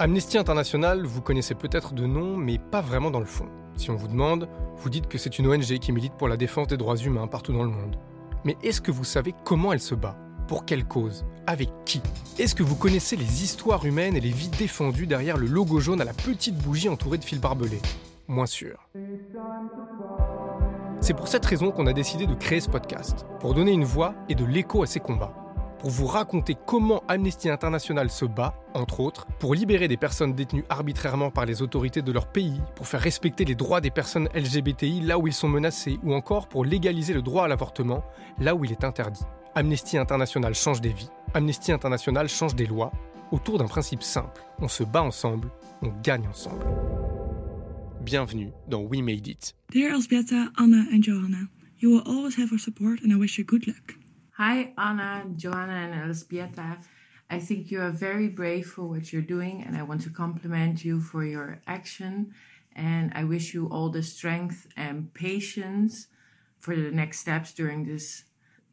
Amnesty 0.00 0.38
International, 0.38 1.04
vous 1.04 1.20
connaissez 1.20 1.56
peut-être 1.56 1.92
de 1.92 2.06
nom, 2.06 2.36
mais 2.36 2.58
pas 2.58 2.80
vraiment 2.80 3.10
dans 3.10 3.18
le 3.18 3.26
fond. 3.26 3.48
Si 3.76 3.90
on 3.90 3.96
vous 3.96 4.06
demande, 4.06 4.48
vous 4.76 4.90
dites 4.90 5.08
que 5.08 5.18
c'est 5.18 5.40
une 5.40 5.48
ONG 5.48 5.78
qui 5.80 5.90
milite 5.90 6.12
pour 6.12 6.28
la 6.28 6.36
défense 6.36 6.68
des 6.68 6.76
droits 6.76 6.96
humains 6.96 7.26
partout 7.26 7.52
dans 7.52 7.64
le 7.64 7.70
monde. 7.70 7.96
Mais 8.44 8.56
est-ce 8.62 8.80
que 8.80 8.92
vous 8.92 9.02
savez 9.02 9.34
comment 9.44 9.72
elle 9.72 9.80
se 9.80 9.96
bat? 9.96 10.16
Pour 10.46 10.64
quelle 10.64 10.84
cause? 10.84 11.26
Avec 11.48 11.70
qui? 11.84 12.00
Est-ce 12.38 12.54
que 12.54 12.62
vous 12.62 12.76
connaissez 12.76 13.16
les 13.16 13.42
histoires 13.42 13.84
humaines 13.84 14.16
et 14.16 14.20
les 14.20 14.30
vies 14.30 14.50
défendues 14.50 15.08
derrière 15.08 15.36
le 15.36 15.48
logo 15.48 15.80
jaune 15.80 16.00
à 16.00 16.04
la 16.04 16.14
petite 16.14 16.56
bougie 16.56 16.88
entourée 16.88 17.18
de 17.18 17.24
fils 17.24 17.40
barbelés? 17.40 17.82
Moins 18.28 18.46
sûr. 18.46 18.88
C'est 21.00 21.14
pour 21.14 21.26
cette 21.26 21.44
raison 21.44 21.72
qu'on 21.72 21.88
a 21.88 21.92
décidé 21.92 22.28
de 22.28 22.34
créer 22.34 22.60
ce 22.60 22.70
podcast, 22.70 23.26
pour 23.40 23.52
donner 23.52 23.72
une 23.72 23.84
voix 23.84 24.14
et 24.28 24.36
de 24.36 24.44
l'écho 24.44 24.84
à 24.84 24.86
ces 24.86 25.00
combats 25.00 25.34
pour 25.78 25.90
vous 25.90 26.06
raconter 26.06 26.56
comment 26.66 27.02
Amnesty 27.08 27.48
International 27.48 28.10
se 28.10 28.24
bat, 28.24 28.54
entre 28.74 29.00
autres, 29.00 29.26
pour 29.38 29.54
libérer 29.54 29.88
des 29.88 29.96
personnes 29.96 30.34
détenues 30.34 30.64
arbitrairement 30.68 31.30
par 31.30 31.46
les 31.46 31.62
autorités 31.62 32.02
de 32.02 32.12
leur 32.12 32.26
pays, 32.26 32.60
pour 32.74 32.88
faire 32.88 33.00
respecter 33.00 33.44
les 33.44 33.54
droits 33.54 33.80
des 33.80 33.90
personnes 33.90 34.28
LGBTI 34.34 35.02
là 35.02 35.18
où 35.18 35.26
ils 35.26 35.32
sont 35.32 35.48
menacés, 35.48 35.98
ou 36.02 36.14
encore 36.14 36.48
pour 36.48 36.64
légaliser 36.64 37.14
le 37.14 37.22
droit 37.22 37.44
à 37.44 37.48
l'avortement 37.48 38.04
là 38.38 38.54
où 38.54 38.64
il 38.64 38.72
est 38.72 38.84
interdit. 38.84 39.24
Amnesty 39.54 39.98
International 39.98 40.54
change 40.54 40.80
des 40.80 40.92
vies, 40.92 41.10
Amnesty 41.34 41.72
International 41.72 42.28
change 42.28 42.54
des 42.54 42.66
lois, 42.66 42.92
autour 43.30 43.58
d'un 43.58 43.66
principe 43.66 44.02
simple. 44.02 44.42
On 44.60 44.68
se 44.68 44.82
bat 44.82 45.02
ensemble, 45.02 45.48
on 45.82 45.92
gagne 46.02 46.26
ensemble. 46.26 46.64
Bienvenue 48.00 48.52
dans 48.68 48.80
We 48.80 49.00
Made 49.00 49.26
It. 49.26 49.54
Dear 49.70 49.92
Elzbieta, 49.92 50.50
Anna 50.56 50.84
and 50.92 51.02
Johanna, 51.02 51.48
you 51.80 51.90
will 51.90 52.02
always 52.06 52.36
have 52.38 52.52
our 52.52 52.58
support 52.58 53.00
and 53.04 53.12
I 53.12 53.16
wish 53.16 53.38
you 53.38 53.44
good 53.44 53.66
luck. 53.66 53.98
Hi, 54.38 54.72
Anna, 54.78 55.24
Joanna, 55.34 55.72
and 55.72 55.94
Elzbieta. 55.94 56.78
I 57.28 57.40
think 57.40 57.72
you 57.72 57.80
are 57.80 57.90
very 57.90 58.28
brave 58.28 58.68
for 58.68 58.84
what 58.84 59.12
you're 59.12 59.20
doing, 59.20 59.64
and 59.66 59.76
I 59.76 59.82
want 59.82 60.02
to 60.02 60.10
compliment 60.10 60.84
you 60.84 61.00
for 61.00 61.24
your 61.24 61.60
action. 61.66 62.32
And 62.76 63.10
I 63.16 63.24
wish 63.24 63.52
you 63.52 63.66
all 63.66 63.88
the 63.88 64.04
strength 64.04 64.68
and 64.76 65.12
patience 65.12 66.06
for 66.60 66.76
the 66.76 66.92
next 66.92 67.18
steps 67.18 67.52
during 67.52 67.84
this 67.84 68.22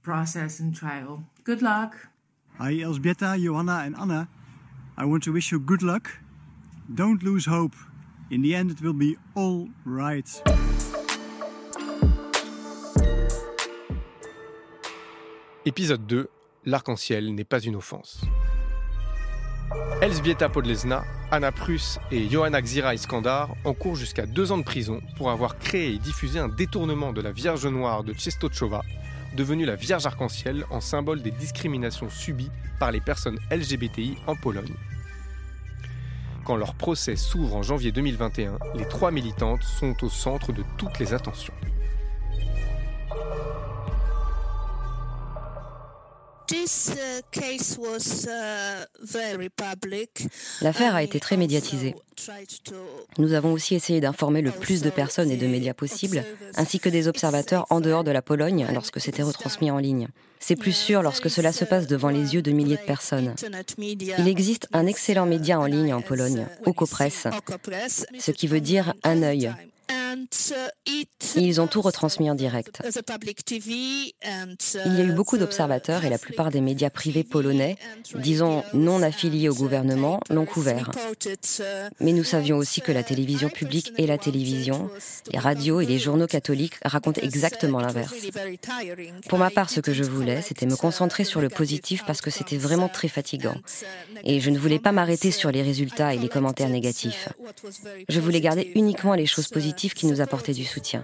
process 0.04 0.60
and 0.60 0.76
trial. 0.76 1.24
Good 1.44 1.64
luck. 1.64 2.10
Hi, 2.60 2.74
Elzbieta, 2.74 3.44
Johanna, 3.44 3.82
and 3.86 3.96
Anna. 3.96 4.30
I 4.96 5.06
want 5.06 5.24
to 5.24 5.34
wish 5.34 5.52
you 5.52 5.60
good 5.60 5.82
luck. 5.82 6.20
Don't 6.94 7.24
lose 7.24 7.48
hope. 7.48 7.74
In 8.30 8.44
the 8.44 8.54
end, 8.54 8.70
it 8.70 8.84
will 8.84 8.94
be 8.94 9.18
all 9.34 9.70
right. 9.84 10.30
Épisode 15.68 16.06
2 16.06 16.30
L'arc-en-ciel 16.66 17.34
n'est 17.34 17.44
pas 17.44 17.60
une 17.60 17.76
offense. 17.76 18.22
Elzbieta 20.00 20.48
Podlesna, 20.48 21.04
Anna 21.32 21.52
Prus 21.52 21.98
et 22.12 22.30
Johanna 22.30 22.62
Xira 22.62 22.94
Iskandar 22.94 23.50
encourent 23.64 23.96
jusqu'à 23.96 24.28
deux 24.28 24.52
ans 24.52 24.60
de 24.60 24.64
prison 24.64 25.02
pour 25.18 25.32
avoir 25.32 25.58
créé 25.58 25.94
et 25.94 25.98
diffusé 25.98 26.38
un 26.38 26.50
détournement 26.50 27.14
de 27.14 27.22
la 27.22 27.32
Vierge 27.32 27.66
Noire 27.66 28.04
de 28.04 28.14
Czestochowa, 28.14 28.84
devenue 29.36 29.66
la 29.66 29.76
Vierge 29.76 30.06
Arc-en-Ciel 30.06 30.66
en 30.70 30.82
symbole 30.82 31.24
des 31.24 31.32
discriminations 31.32 32.12
subies 32.12 32.52
par 32.80 32.92
les 32.92 33.02
personnes 33.02 33.40
LGBTI 33.50 34.20
en 34.28 34.36
Pologne. 34.36 34.76
Quand 36.44 36.58
leur 36.58 36.76
procès 36.76 37.16
s'ouvre 37.16 37.56
en 37.56 37.64
janvier 37.64 37.92
2021, 37.92 38.60
les 38.76 38.88
trois 38.88 39.10
militantes 39.10 39.64
sont 39.64 39.96
au 40.04 40.10
centre 40.10 40.54
de 40.54 40.64
toutes 40.78 41.00
les 41.00 41.16
attentions. 41.16 41.56
L'affaire 50.62 50.96
a 50.96 51.04
été 51.04 51.20
très 51.20 51.38
médiatisée. 51.38 51.96
Nous 53.18 53.34
avons 53.34 53.52
aussi 53.52 53.76
essayé 53.76 54.00
d'informer 54.00 54.42
le 54.42 54.52
plus 54.52 54.82
de 54.82 54.90
personnes 54.90 55.32
et 55.32 55.38
de 55.38 55.48
médias 55.48 55.74
possibles, 55.74 56.24
ainsi 56.56 56.80
que 56.80 56.90
des 56.90 57.08
observateurs 57.08 57.66
en 57.70 57.82
dehors 57.82 58.04
de 58.04 58.12
la 58.12 58.22
Pologne 58.22 58.68
lorsque 58.74 59.02
c'était 59.02 59.24
retransmis 59.24 59.72
en 59.72 59.78
ligne. 59.78 60.08
C'est 60.40 60.56
plus 60.56 60.74
sûr 60.74 61.02
lorsque 61.02 61.30
cela 61.30 61.52
se 61.52 61.66
passe 61.66 61.88
devant 61.88 62.10
les 62.10 62.36
yeux 62.36 62.42
de 62.42 62.52
milliers 62.52 62.78
de 62.78 62.82
personnes. 62.82 63.34
Il 63.78 64.28
existe 64.28 64.68
un 64.74 64.86
excellent 64.86 65.26
média 65.26 65.60
en 65.60 65.66
ligne 65.66 65.94
en 65.94 66.02
Pologne, 66.02 66.46
Okopress, 66.66 67.28
ce 68.20 68.32
qui 68.32 68.48
veut 68.48 68.62
dire 68.62 68.94
un 69.04 69.24
œil, 69.24 69.52
ils 71.36 71.62
ont 71.62 71.68
tout 71.68 71.82
retransmis 71.82 72.30
en 72.30 72.36
direct. 72.36 72.82
Il 74.86 74.96
y 74.98 75.02
a 75.02 75.04
eu 75.04 75.12
beaucoup 75.12 75.38
d'observateurs 75.38 76.06
et 76.06 76.10
la 76.10 76.18
plupart 76.18 76.52
des 76.52 76.62
médias 76.62 76.90
privés 76.90 77.24
polonais, 77.24 77.78
disons 78.16 78.64
non 78.74 79.02
affiliés 79.02 79.50
au 79.50 79.56
gouvernement, 79.56 80.20
l'ont 80.30 80.46
couvert. 80.46 80.92
Mais 82.00 82.14
nous 82.14 82.24
savions 82.24 82.58
aussi 82.58 82.82
que 82.82 82.92
la 82.92 83.04
télévision 83.04 83.50
publique 83.50 83.94
et 83.98 84.08
la 84.08 84.18
télévision, 84.18 84.90
les 85.32 85.40
radios 85.40 85.82
et 85.82 85.86
les 85.86 86.00
journaux 86.00 86.28
catholiques 86.28 86.76
racontent 86.84 87.22
exactement 87.22 87.80
l'inverse. 87.80 88.14
Pour 89.30 89.40
ma 89.40 89.50
part, 89.50 89.70
ce 89.70 89.80
que 89.80 89.94
je 89.94 90.04
voulais, 90.04 90.42
c'était 90.42 90.66
me 90.66 90.76
concentrer 90.76 91.24
sur 91.24 91.42
le 91.42 91.50
positif 91.50 92.04
parce 92.08 92.22
que 92.22 92.32
c'était 92.32 92.58
vraiment 92.58 92.90
très 92.90 93.08
fatigant. 93.08 93.56
Et 94.24 94.40
je 94.40 94.50
ne 94.50 94.58
voulais 94.58 94.80
pas 94.80 94.92
m'arrêter 94.92 95.32
sur 95.32 95.52
les 95.52 95.62
résultats 95.62 96.14
et 96.14 96.18
les 96.18 96.30
commentaires 96.30 96.70
négatifs. 96.70 97.30
Je 98.10 98.20
voulais 98.20 98.42
garder 98.42 98.72
uniquement 98.76 99.14
les 99.14 99.26
choses 99.26 99.48
positives 99.48 99.75
qui 99.76 100.08
nous 100.08 100.22
apportaient 100.22 100.54
du 100.54 100.64
soutien. 100.64 101.04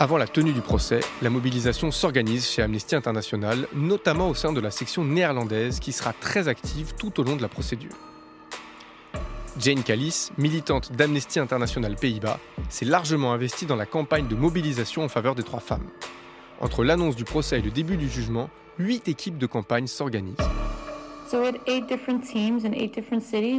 Avant 0.00 0.16
la 0.18 0.26
tenue 0.26 0.52
du 0.52 0.60
procès, 0.60 1.00
la 1.22 1.30
mobilisation 1.30 1.92
s'organise 1.92 2.48
chez 2.48 2.62
Amnesty 2.62 2.96
International, 2.96 3.68
notamment 3.74 4.28
au 4.28 4.34
sein 4.34 4.52
de 4.52 4.60
la 4.60 4.72
section 4.72 5.04
néerlandaise 5.04 5.78
qui 5.78 5.92
sera 5.92 6.12
très 6.12 6.48
active 6.48 6.94
tout 6.98 7.20
au 7.20 7.22
long 7.22 7.36
de 7.36 7.42
la 7.42 7.48
procédure. 7.48 7.92
Jane 9.56 9.84
Callis, 9.84 10.30
militante 10.36 10.90
d'Amnesty 10.92 11.38
International 11.38 11.94
Pays-Bas, 11.94 12.40
s'est 12.68 12.84
largement 12.84 13.32
investie 13.32 13.66
dans 13.66 13.76
la 13.76 13.86
campagne 13.86 14.26
de 14.26 14.34
mobilisation 14.34 15.04
en 15.04 15.08
faveur 15.08 15.36
des 15.36 15.44
trois 15.44 15.60
femmes. 15.60 15.88
Entre 16.60 16.82
l'annonce 16.82 17.14
du 17.14 17.24
procès 17.24 17.60
et 17.60 17.62
le 17.62 17.70
début 17.70 17.96
du 17.96 18.08
jugement, 18.08 18.50
huit 18.78 19.06
équipes 19.06 19.38
de 19.38 19.46
campagne 19.46 19.86
s'organisent. 19.86 20.34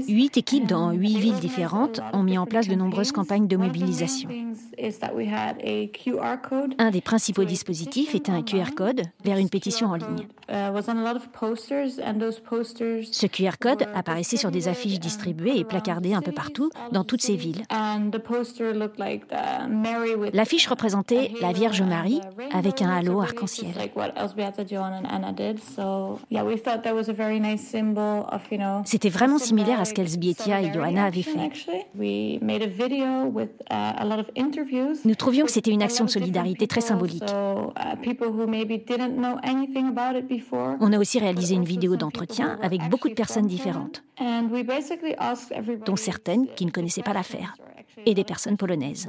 Huit 0.07 0.37
équipes 0.37 0.67
dans 0.67 0.91
huit 0.91 1.17
villes 1.17 1.39
différentes 1.39 1.99
ont 2.13 2.23
mis 2.23 2.37
en 2.37 2.45
place 2.45 2.67
de 2.67 2.75
nombreuses 2.75 3.11
campagnes 3.11 3.47
de 3.47 3.57
mobilisation. 3.57 4.29
Un 6.77 6.91
des 6.91 7.01
principaux 7.01 7.43
dispositifs 7.43 8.13
était 8.15 8.31
un 8.31 8.43
QR 8.43 8.73
code 8.75 9.01
vers 9.23 9.37
une 9.37 9.49
pétition 9.49 9.87
en 9.87 9.95
ligne. 9.95 10.27
Uh, 10.47 10.71
Ce 13.11 13.25
QR 13.25 13.57
code 13.59 13.87
apparaissait 13.95 14.37
sur 14.37 14.51
des 14.51 14.67
affiches 14.67 14.99
distribuées 14.99 15.57
et 15.57 15.63
placardées 15.63 16.13
un 16.13 16.21
peu 16.21 16.31
partout 16.31 16.69
dans 16.91 17.03
toutes 17.03 17.23
ces 17.23 17.35
villes. 17.35 17.63
L'affiche 20.33 20.67
représentait 20.67 21.31
la 21.41 21.51
Vierge 21.51 21.81
Marie 21.81 22.21
avec 22.53 22.83
un 22.83 22.89
halo 22.89 23.21
arc-en-ciel. 23.21 23.73
C'était 28.85 29.09
vraiment 29.09 29.37
similaire 29.37 29.79
à 29.79 29.85
ce 29.85 29.93
qu'Elsbietia 29.93 30.61
et 30.61 30.73
Johanna 30.73 31.05
avaient 31.05 31.21
fait. 31.21 31.51
Nous 35.05 35.15
trouvions 35.15 35.45
que 35.45 35.51
c'était 35.51 35.71
une 35.71 35.83
action 35.83 36.05
de 36.05 36.09
solidarité 36.09 36.67
très 36.67 36.81
symbolique. 36.81 37.23
On 40.79 40.93
a 40.93 40.99
aussi 40.99 41.19
réalisé 41.19 41.55
une 41.55 41.65
vidéo 41.65 41.95
d'entretien 41.95 42.57
avec 42.61 42.89
beaucoup 42.89 43.09
de 43.09 43.13
personnes 43.13 43.47
différentes, 43.47 44.03
dont 45.85 45.95
certaines 45.95 46.47
qui 46.55 46.65
ne 46.65 46.71
connaissaient 46.71 47.03
pas 47.03 47.13
l'affaire 47.13 47.55
et 48.05 48.13
des 48.13 48.23
personnes 48.23 48.57
polonaises. 48.57 49.07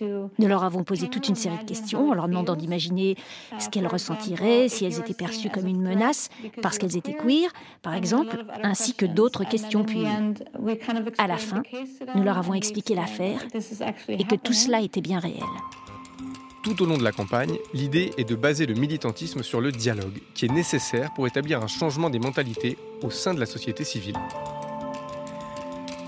Nous 0.00 0.48
leur 0.48 0.64
avons 0.64 0.84
posé 0.84 1.08
toute 1.08 1.28
une 1.28 1.34
série 1.34 1.58
de 1.58 1.68
questions 1.68 2.10
en 2.10 2.14
leur 2.14 2.28
demandant 2.28 2.56
d'imaginer 2.56 3.16
ce 3.58 3.68
qu'elles 3.68 3.86
ressentiraient 3.86 4.68
si 4.68 4.84
elles 4.84 4.98
étaient 4.98 5.14
perçues 5.14 5.50
comme 5.50 5.66
une 5.66 5.82
menace 5.82 6.28
parce 6.62 6.78
qu'elles 6.78 6.96
étaient 6.96 7.14
queer, 7.14 7.50
par 7.82 7.94
exemple, 7.94 8.44
ainsi 8.62 8.94
que 8.94 9.06
d'autres 9.06 9.44
questions. 9.44 9.84
Puis, 9.84 10.04
à 11.18 11.26
la 11.26 11.36
fin, 11.36 11.62
nous 12.14 12.22
leur 12.22 12.38
avons 12.38 12.54
expliqué 12.54 12.94
l'affaire 12.94 13.44
et 14.08 14.24
que 14.24 14.36
tout 14.36 14.52
cela 14.52 14.80
était 14.80 15.00
bien 15.00 15.18
réel. 15.18 15.42
Tout 16.62 16.80
au 16.80 16.86
long 16.86 16.96
de 16.96 17.02
la 17.02 17.10
campagne, 17.10 17.58
l'idée 17.74 18.12
est 18.18 18.24
de 18.24 18.36
baser 18.36 18.66
le 18.66 18.74
militantisme 18.74 19.42
sur 19.42 19.60
le 19.60 19.72
dialogue, 19.72 20.20
qui 20.32 20.44
est 20.44 20.52
nécessaire 20.52 21.12
pour 21.12 21.26
établir 21.26 21.60
un 21.60 21.66
changement 21.66 22.08
des 22.08 22.20
mentalités 22.20 22.78
au 23.02 23.10
sein 23.10 23.34
de 23.34 23.40
la 23.40 23.46
société 23.46 23.82
civile. 23.82 24.14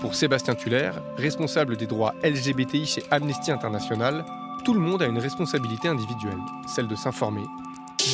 Pour 0.05 0.13
Sébastien 0.13 0.53
Tuller, 0.53 0.91
responsable 1.17 1.77
des 1.77 1.87
droits 1.87 2.13
LGBTI 2.23 2.85
chez 2.85 3.03
Amnesty 3.09 3.51
International, 3.51 4.23
tout 4.63 4.75
le 4.75 4.79
monde 4.79 5.01
a 5.01 5.07
une 5.07 5.17
responsabilité 5.17 5.87
individuelle, 5.87 6.37
celle 6.67 6.87
de 6.87 6.95
s'informer, 6.95 7.41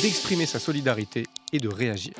d'exprimer 0.00 0.46
sa 0.46 0.58
solidarité 0.58 1.26
et 1.52 1.58
de 1.58 1.68
réagir. 1.68 2.14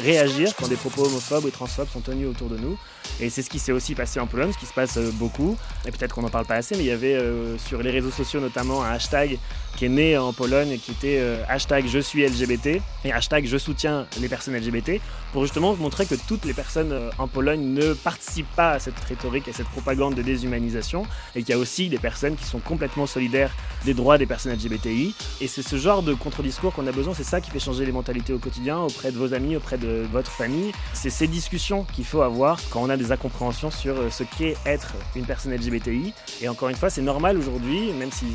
Réagir 0.00 0.54
quand 0.56 0.68
des 0.68 0.76
propos 0.76 1.06
homophobes 1.06 1.44
ou 1.44 1.50
transphobes 1.50 1.88
sont 1.88 2.00
tenus 2.00 2.28
autour 2.28 2.48
de 2.48 2.56
nous. 2.56 2.78
Et 3.20 3.30
c'est 3.30 3.42
ce 3.42 3.50
qui 3.50 3.58
s'est 3.58 3.72
aussi 3.72 3.94
passé 3.94 4.20
en 4.20 4.26
Pologne, 4.26 4.52
ce 4.52 4.58
qui 4.58 4.66
se 4.66 4.72
passe 4.72 4.96
euh, 4.96 5.10
beaucoup. 5.14 5.56
Et 5.84 5.90
peut-être 5.90 6.14
qu'on 6.14 6.22
n'en 6.22 6.28
parle 6.28 6.46
pas 6.46 6.54
assez, 6.54 6.76
mais 6.76 6.82
il 6.82 6.86
y 6.86 6.92
avait 6.92 7.14
euh, 7.14 7.58
sur 7.58 7.82
les 7.82 7.90
réseaux 7.90 8.10
sociaux 8.10 8.40
notamment 8.40 8.84
un 8.84 8.92
hashtag 8.92 9.38
qui 9.76 9.86
est 9.86 9.88
né 9.88 10.16
en 10.16 10.32
Pologne 10.32 10.70
et 10.70 10.78
qui 10.78 10.92
était 10.92 11.18
euh, 11.18 11.42
hashtag 11.48 11.86
je 11.88 11.98
suis 11.98 12.26
LGBT 12.26 12.80
et 13.04 13.12
hashtag 13.12 13.46
je 13.46 13.56
soutiens 13.56 14.06
les 14.20 14.28
personnes 14.28 14.56
LGBT 14.56 15.00
pour 15.32 15.42
justement 15.42 15.74
montrer 15.76 16.06
que 16.06 16.16
toutes 16.26 16.44
les 16.44 16.54
personnes 16.54 17.10
en 17.18 17.28
Pologne 17.28 17.60
ne 17.74 17.92
participent 17.92 18.54
pas 18.56 18.72
à 18.72 18.78
cette 18.80 18.98
rhétorique 19.00 19.46
et 19.46 19.52
cette 19.52 19.68
propagande 19.68 20.14
de 20.14 20.22
déshumanisation 20.22 21.04
et 21.36 21.42
qu'il 21.42 21.50
y 21.50 21.52
a 21.52 21.58
aussi 21.58 21.88
des 21.88 21.98
personnes 21.98 22.34
qui 22.34 22.44
sont 22.44 22.58
complètement 22.58 23.06
solidaires 23.06 23.52
des 23.84 23.94
droits 23.94 24.18
des 24.18 24.26
personnes 24.26 24.52
LGBTI. 24.52 25.14
Et 25.40 25.46
c'est 25.46 25.62
ce 25.62 25.76
genre 25.76 26.02
de 26.02 26.14
contre-discours 26.14 26.72
qu'on 26.72 26.86
a 26.86 26.92
besoin, 26.92 27.14
c'est 27.14 27.24
ça 27.28 27.40
qui 27.40 27.50
fait 27.50 27.60
changer 27.60 27.84
les 27.84 27.92
mentalités 27.92 28.32
au 28.32 28.38
quotidien 28.38 28.78
auprès 28.78 29.12
de 29.12 29.18
vos 29.18 29.34
amis, 29.34 29.54
auprès 29.54 29.76
de 29.76 30.06
votre 30.10 30.30
famille. 30.30 30.72
C'est 30.94 31.10
ces 31.10 31.26
discussions 31.26 31.84
qu'il 31.84 32.06
faut 32.06 32.22
avoir 32.22 32.58
quand 32.70 32.82
on 32.82 32.88
a 32.88 32.96
des 32.96 33.12
incompréhensions 33.12 33.70
sur 33.70 33.96
euh, 33.96 34.10
ce 34.10 34.24
qu'est 34.24 34.56
être 34.64 34.94
une 35.14 35.26
personne 35.26 35.54
LGBTI. 35.54 36.14
Et 36.40 36.48
encore 36.48 36.70
une 36.70 36.76
fois, 36.76 36.88
c'est 36.88 37.02
normal 37.02 37.36
aujourd'hui, 37.36 37.92
même 37.92 38.10
si 38.10 38.26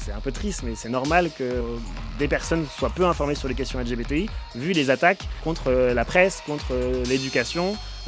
c'est 0.00 0.12
un 0.12 0.20
peu 0.20 0.32
triste, 0.32 0.62
mais 0.64 0.74
c'est 0.74 0.90
normal 0.90 1.30
que 1.36 1.62
des 2.18 2.28
personnes 2.28 2.66
soient 2.78 2.90
peu 2.90 3.06
informées 3.06 3.34
sur 3.34 3.48
les 3.48 3.54
questions 3.54 3.80
LGBTI, 3.80 4.28
vu 4.54 4.72
les 4.72 4.90
attaques 4.90 5.26
contre 5.42 5.68
euh, 5.68 5.94
la 5.94 6.04
presse, 6.04 6.42
contre 6.46 6.66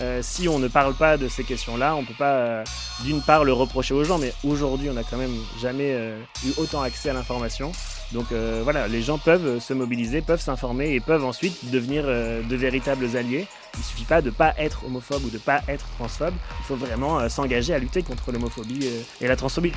euh, 0.00 0.20
si 0.22 0.48
on 0.48 0.58
ne 0.58 0.68
parle 0.68 0.94
pas 0.94 1.16
de 1.16 1.28
ces 1.28 1.44
questions-là, 1.44 1.94
on 1.94 2.02
ne 2.02 2.06
peut 2.06 2.14
pas, 2.18 2.64
d'une 3.04 3.22
part, 3.22 3.44
le 3.44 3.52
reprocher 3.52 3.94
aux 3.94 4.04
gens, 4.04 4.18
mais 4.18 4.32
aujourd'hui, 4.44 4.90
on 4.90 4.94
n'a 4.94 5.04
quand 5.04 5.16
même 5.16 5.36
jamais 5.60 5.96
eu 6.44 6.50
autant 6.56 6.82
accès 6.82 7.10
à 7.10 7.12
l'information. 7.12 7.72
Donc 8.12 8.26
voilà, 8.62 8.88
les 8.88 9.02
gens 9.02 9.18
peuvent 9.18 9.58
se 9.60 9.74
mobiliser, 9.74 10.22
peuvent 10.22 10.40
s'informer 10.40 10.94
et 10.94 11.00
peuvent 11.00 11.24
ensuite 11.24 11.70
devenir 11.70 12.04
de 12.04 12.56
véritables 12.56 13.16
alliés. 13.16 13.46
Il 13.74 13.80
ne 13.80 13.84
suffit 13.84 14.04
pas 14.04 14.20
de 14.20 14.30
ne 14.30 14.34
pas 14.34 14.54
être 14.58 14.84
homophobe 14.84 15.24
ou 15.24 15.28
de 15.28 15.34
ne 15.34 15.38
pas 15.38 15.62
être 15.68 15.88
transphobe. 15.90 16.34
Il 16.60 16.64
faut 16.64 16.76
vraiment 16.76 17.20
euh, 17.20 17.28
s'engager 17.28 17.74
à 17.74 17.78
lutter 17.78 18.02
contre 18.02 18.32
l'homophobie 18.32 18.80
euh, 18.82 19.02
et 19.20 19.28
la 19.28 19.36
transphobie. 19.36 19.72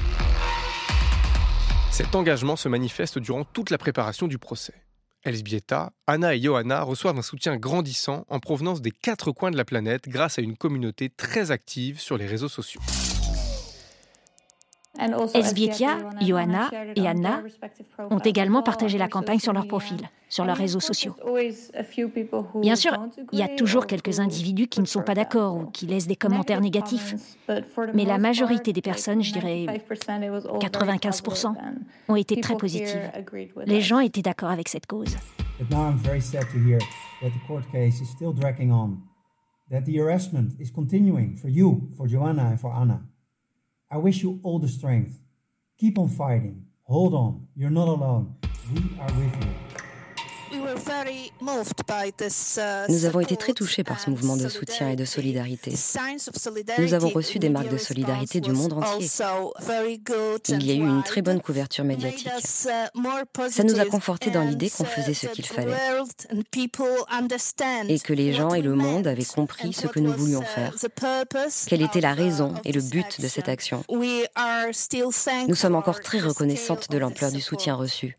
Cet 1.92 2.16
engagement 2.16 2.56
se 2.56 2.68
manifeste 2.68 3.20
durant 3.20 3.44
toute 3.44 3.70
la 3.70 3.78
préparation 3.78 4.28
du 4.28 4.38
procès. 4.38 4.74
Elsbieta, 5.24 5.92
Anna 6.08 6.36
et 6.36 6.42
Johanna 6.42 6.84
reçoivent 6.84 7.18
un 7.18 7.22
soutien 7.22 7.58
grandissant 7.58 8.26
en 8.30 8.40
provenance 8.40 8.82
des 8.82 8.92
quatre 8.92 9.32
coins 9.32 9.52
de 9.52 9.58
la 9.58 9.66
planète 9.66 10.10
grâce 10.10 10.40
à 10.40 10.42
une 10.42 10.58
communauté 10.58 11.10
très 11.10 11.52
active 11.52 12.00
sur 12.00 12.18
les 12.18 12.26
réseaux 12.26 12.50
sociaux. 12.50 12.82
Esbietia, 15.34 15.98
Johanna 16.22 16.70
et 16.96 17.08
Anna 17.08 17.42
ont 18.10 18.20
également 18.20 18.62
partagé 18.64 18.98
la 18.98 19.08
campagne 19.08 19.40
sur 19.40 19.54
leur 19.54 19.68
profil, 19.68 19.98
sur 20.30 20.46
leurs 20.46 20.58
réseaux 20.58 20.80
sociaux. 20.80 21.16
Bien 22.56 22.76
sûr, 22.76 22.98
il 23.32 23.40
y 23.40 23.44
a 23.44 23.48
toujours 23.48 23.88
quelques 23.88 24.20
individus 24.20 24.68
qui 24.68 24.82
ne 24.82 24.86
sont 24.86 25.02
pas 25.02 25.16
d'accord 25.16 25.56
ou 25.58 25.66
qui 25.66 25.88
laissent 25.88 26.08
des 26.08 26.16
commentaires 26.16 26.62
négatifs, 26.62 27.16
mais 27.94 28.06
la 28.06 28.18
majorité 28.18 28.74
des 28.74 28.82
personnes, 28.82 29.24
je 29.24 29.34
dirais 29.34 29.66
95%, 29.66 31.54
ont 32.08 32.16
été 32.16 32.40
très 32.40 32.56
positives. 32.56 33.12
Les 33.66 33.82
gens 33.82 34.00
étaient 34.00 34.22
d'accord 34.22 34.50
avec 34.50 34.70
cette 34.70 34.86
cause. 34.86 35.16
That 39.72 39.86
the 39.86 39.98
harassment 39.98 40.60
is 40.60 40.70
continuing 40.70 41.38
for 41.38 41.48
you, 41.48 41.90
for 41.96 42.06
Joanna 42.06 42.44
and 42.44 42.60
for 42.60 42.74
Anna. 42.76 43.00
I 43.94 43.98
wish 43.98 44.24
you 44.24 44.40
all 44.44 44.58
the 44.58 44.70
strength. 44.70 45.20
Keep 45.78 46.00
on 46.00 46.08
fighting. 46.08 46.66
Hold 46.84 47.14
on. 47.14 47.48
You're 47.56 47.70
not 47.70 47.90
alone. 47.90 48.36
We 48.74 48.98
are 48.98 49.12
with 49.14 49.46
you. 49.46 49.61
Nous 52.90 53.06
avons 53.06 53.20
été 53.20 53.38
très 53.38 53.54
touchés 53.54 53.84
par 53.84 54.00
ce 54.00 54.10
mouvement 54.10 54.38
de 54.38 54.48
soutien 54.48 54.90
et 54.90 54.96
de 54.96 55.06
solidarité. 55.06 55.74
Nous 56.78 56.94
avons 56.94 57.10
reçu 57.10 57.40
des 57.40 57.50
marques 57.50 57.70
de 57.70 57.78
solidarité 57.78 58.42
du 58.42 58.52
monde 58.52 58.74
entier. 58.74 59.08
Il 60.50 60.66
y 60.66 60.72
a 60.72 60.76
eu 60.76 60.88
une 60.88 61.04
très 61.04 61.22
bonne 61.22 61.42
couverture 61.42 61.84
médiatique. 61.84 62.30
Ça 62.44 63.64
nous 63.64 63.80
a 63.80 63.86
confortés 63.86 64.32
dans 64.32 64.44
l'idée 64.44 64.70
qu'on 64.70 64.86
faisait 64.86 65.14
ce 65.14 65.28
qu'il 65.28 65.46
fallait 65.46 65.76
et 67.88 68.00
que 68.00 68.14
les 68.14 68.34
gens 68.34 68.54
et 68.54 68.62
le 68.62 68.76
monde 68.76 69.08
avaient 69.08 69.26
compris 69.26 69.74
ce 69.74 69.88
que 69.88 70.00
nous 70.00 70.14
voulions 70.14 70.42
faire, 70.42 70.74
quelle 71.68 71.82
était 71.82 72.02
la 72.02 72.14
raison 72.14 72.54
et 72.66 72.72
le 72.72 72.82
but 72.82 73.22
de 73.22 73.28
cette 73.28 73.50
action? 73.50 73.84
Nous 73.90 75.56
sommes 75.56 75.76
encore 75.76 76.00
très 76.02 76.20
reconnaissantes 76.20 76.90
de 76.90 76.98
l'ampleur 76.98 77.32
du 77.32 77.42
soutien 77.42 77.76
reçu. 77.76 78.16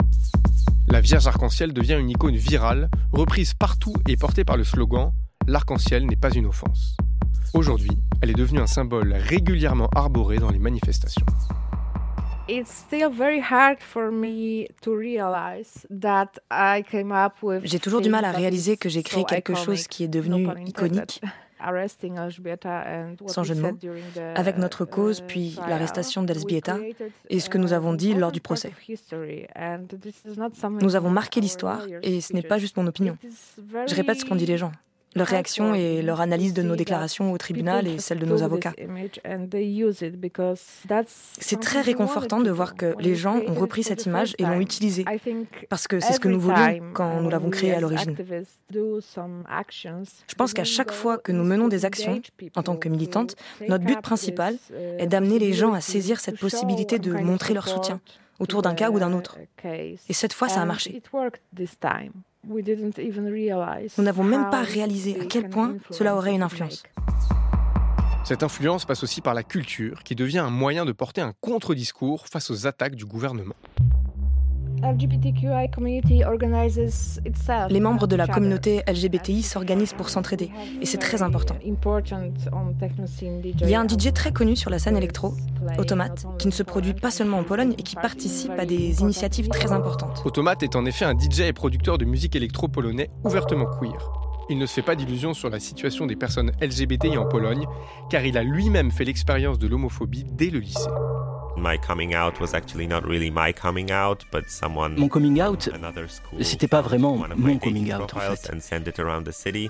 La 0.93 1.01
Vierge 1.01 1.27
arc-en-ciel 1.27 1.73
devient 1.73 1.97
une 1.99 2.11
icône 2.11 2.37
virale, 2.37 2.91
reprise 3.13 3.55
partout 3.55 3.95
et 4.07 4.19
portée 4.19 4.45
par 4.45 4.59
le 4.59 4.63
slogan 4.63 5.15
L'arc-en-ciel 5.47 6.05
n'est 6.05 6.17
pas 6.17 6.31
une 6.31 6.45
offense. 6.45 6.99
Aujourd'hui, 7.55 7.97
elle 8.21 8.29
est 8.29 8.35
devenue 8.35 8.61
un 8.61 8.67
symbole 8.67 9.15
régulièrement 9.15 9.89
arboré 9.95 10.37
dans 10.37 10.51
les 10.51 10.59
manifestations. 10.59 11.25
J'ai 17.65 17.79
toujours 17.79 18.03
du 18.03 18.11
mal 18.11 18.27
à 18.27 18.33
réaliser 18.33 18.77
que 18.77 18.91
j'ai 18.91 19.03
créé 19.03 19.25
quelque 19.25 19.55
chose 19.55 19.89
qui 19.89 20.05
est 20.05 20.09
devenu 20.09 20.47
iconique 20.67 21.23
sans 23.27 23.45
jeu 23.45 23.55
de 23.55 23.61
mots, 23.61 23.79
avec 24.35 24.59
notre 24.59 24.85
cause, 24.85 25.21
uh, 25.21 25.23
puis 25.27 25.59
l'arrestation 25.69 26.23
d'Elsbieta 26.23 26.79
et 27.29 27.41
ce 27.41 27.49
que 27.49 27.59
nous 27.59 27.73
avons 27.73 27.95
dit 27.95 28.15
lors 28.15 28.33
du 28.33 28.41
procès. 28.41 28.73
Nous 30.81 30.97
avons 30.97 31.11
marqué 31.11 31.41
l'histoire 31.41 31.87
et 32.03 32.21
ce 32.21 32.33
n'est 32.33 32.43
pas 32.43 32.59
juste 32.59 32.77
mon 32.77 32.87
opinion. 32.87 33.17
Je 33.87 33.95
répète 33.95 34.21
ce 34.21 34.25
qu'ont 34.25 34.37
dit 34.37 34.47
les 34.47 34.59
gens 34.59 34.73
leur 35.15 35.27
réaction 35.27 35.75
et 35.75 36.03
leur 36.03 36.21
analyse 36.21 36.55
de 36.55 36.63
nos 36.63 36.77
déclarations 36.77 37.33
au 37.33 37.39
tribunal 37.39 37.87
et 37.87 37.99
celle 37.99 38.19
de 38.19 38.27
nos 38.27 38.43
avocats. 38.43 38.73
C'est 41.41 41.61
très 41.61 41.81
réconfortant 41.81 42.41
de 42.41 42.51
voir 42.51 42.75
que 42.75 42.95
les 42.99 43.15
gens 43.15 43.41
ont 43.47 43.55
repris 43.55 43.83
cette 43.83 44.07
image 44.07 44.35
et 44.39 44.45
l'ont 44.45 44.61
utilisée, 44.61 45.05
parce 45.69 45.87
que 45.87 46.01
c'est 46.01 46.15
ce 46.15 46.21
que 46.21 46.29
nous 46.29 46.41
voulions 46.41 46.81
quand 46.93 47.21
nous 47.21 47.31
l'avons 47.31 47.51
créée 47.51 47.75
à 47.75 47.81
l'origine. 47.81 48.17
Je 48.73 50.35
pense 50.37 50.53
qu'à 50.53 50.65
chaque 50.65 50.93
fois 50.93 51.19
que 51.19 51.33
nous 51.33 51.45
menons 51.45 51.69
des 51.69 51.85
actions, 51.85 52.21
en 52.57 52.63
tant 52.63 52.77
que 52.77 52.89
militantes, 52.89 53.37
notre 53.69 53.85
but 53.85 54.01
principal 54.01 54.57
est 54.99 55.07
d'amener 55.07 55.39
les 55.39 55.53
gens 55.53 55.73
à 55.73 55.81
saisir 55.81 56.21
cette 56.21 56.39
possibilité 56.39 56.99
de 56.99 57.13
montrer 57.13 57.55
leur 57.55 57.69
soutien 57.69 58.01
autour 58.39 58.63
d'un 58.63 58.75
cas 58.75 58.91
ou 58.91 58.99
d'un 58.99 59.13
autre. 59.13 59.39
Et 59.65 60.13
cette 60.13 60.33
fois, 60.33 60.49
ça 60.49 60.63
a 60.63 60.65
marché. 60.65 61.03
Nous 62.49 64.05
n'avons 64.05 64.25
même 64.25 64.51
pas 64.51 64.63
réalisé 64.63 65.21
à 65.21 65.25
quel 65.27 65.49
point 65.49 65.77
cela 65.91 66.17
aurait 66.17 66.35
une 66.35 66.43
influence. 66.43 66.83
Cette 68.25 68.43
influence 68.43 68.85
passe 68.85 69.03
aussi 69.03 69.21
par 69.21 69.35
la 69.35 69.43
culture, 69.43 70.03
qui 70.05 70.15
devient 70.15 70.39
un 70.39 70.51
moyen 70.51 70.85
de 70.85 70.93
porter 70.93 71.21
un 71.21 71.33
contre-discours 71.41 72.29
face 72.29 72.51
aux 72.51 72.67
attaques 72.67 72.95
du 72.95 73.05
gouvernement. 73.05 73.55
Les 77.71 77.81
membres 77.81 78.07
de 78.07 78.17
la 78.17 78.27
communauté 78.27 78.83
LGBTI 78.89 79.43
s'organisent 79.43 79.93
pour 79.93 80.09
s'entraider, 80.09 80.51
et 80.81 80.87
c'est 80.87 80.99
très 80.99 81.23
important. 81.23 81.57
Il 81.65 83.69
y 83.69 83.75
a 83.75 83.81
un 83.81 83.87
DJ 83.87 84.13
très 84.13 84.33
connu 84.33 84.57
sur 84.57 84.71
la 84.71 84.79
scène 84.79 84.97
électro, 84.97 85.35
Automate, 85.79 86.27
qui 86.39 86.49
ne 86.49 86.53
se 86.53 86.63
produit 86.63 86.95
pas 86.95 87.11
seulement 87.11 87.39
en 87.39 87.45
Pologne 87.45 87.75
et 87.79 87.83
qui 87.83 87.95
participe 87.95 88.53
à 88.59 88.67
des 88.67 89.01
initiatives 89.01 89.49
très 89.49 89.73
importantes. 89.73 90.23
Automate 90.25 90.63
est 90.63 90.77
en 90.77 90.85
effet 90.85 91.05
un 91.05 91.17
DJ 91.17 91.41
et 91.41 91.53
producteur 91.53 91.99
de 91.99 92.05
musique 92.05 92.35
électro 92.35 92.69
polonais 92.69 93.11
ouvertement 93.25 93.67
queer. 93.67 94.11
Il 94.51 94.59
ne 94.59 94.67
se 94.67 94.75
fait 94.75 94.83
pas 94.83 94.97
d'illusions 94.97 95.35
sur 95.35 95.49
la 95.49 95.61
situation 95.61 96.07
des 96.07 96.17
personnes 96.17 96.51
LGBTI 96.61 97.17
en 97.17 97.27
Pologne, 97.27 97.67
car 98.11 98.25
il 98.25 98.37
a 98.37 98.43
lui-même 98.43 98.91
fait 98.91 99.05
l'expérience 99.05 99.59
de 99.59 99.69
l'homophobie 99.69 100.25
dès 100.25 100.51
le 100.51 100.59
lycée. 100.59 100.91
Mon 104.97 105.09
coming 105.09 105.43
out, 105.43 105.71
c'était 106.41 106.69
pas 106.69 106.81
vraiment 106.81 107.19
mon 107.37 107.59
coming 107.59 107.93
out 107.93 108.15
en 108.15 108.19
fait. 108.21 108.51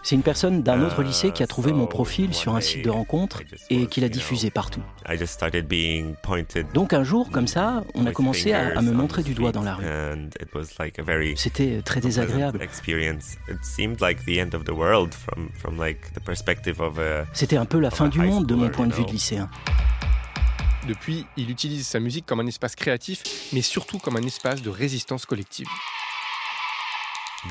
C'est 0.03 0.15
une 0.15 0.23
personne 0.23 0.63
d'un 0.63 0.83
autre 0.83 1.03
lycée 1.03 1.31
qui 1.33 1.43
a 1.43 1.47
trouvé 1.47 1.73
mon 1.73 1.87
profil 1.87 2.35
sur 2.35 2.55
un 2.55 2.61
site 2.61 2.85
de 2.85 2.91
rencontre 2.91 3.43
et 3.71 3.87
qui 3.87 4.01
l'a 4.01 4.09
diffusé 4.09 4.51
partout. 4.51 4.83
Donc 6.75 6.93
un 6.93 7.05
jour, 7.05 7.31
comme 7.31 7.47
ça, 7.47 7.85
on 7.95 8.07
a 8.07 8.13
commencé 8.13 8.53
à, 8.53 8.81
me 8.83 8.93
montrer 8.93 9.23
du 9.23 9.35
doigt 9.35 9.53
dans 9.53 9.63
la 9.63 9.75
rue. 9.75 9.85
C'était 11.37 11.83
très 11.83 12.01
désagréable. 12.01 12.61
C'était 17.33 17.57
un 17.57 17.65
peu 17.65 17.79
la 17.79 17.91
fin 17.91 18.09
du 18.09 18.21
monde 18.21 18.47
de 18.47 18.55
mon 18.55 18.69
point 18.69 18.87
de 18.87 18.93
vue 18.93 19.05
de 19.05 19.11
lycéen. 19.11 19.49
Depuis, 20.87 21.27
il 21.37 21.51
utilise 21.51 21.87
sa 21.87 22.01
musique 22.01 22.27
comme 22.27 22.41
un 22.41 22.47
espace 22.47 22.75
créatif, 22.75 23.23
mais 23.53 23.63
surtout 23.63 23.99
comme 23.99 24.17
un 24.17 24.23
espace 24.23 24.63
de 24.63 24.71
résistance 24.71 25.27
collective. 25.27 25.69
On 27.45 27.49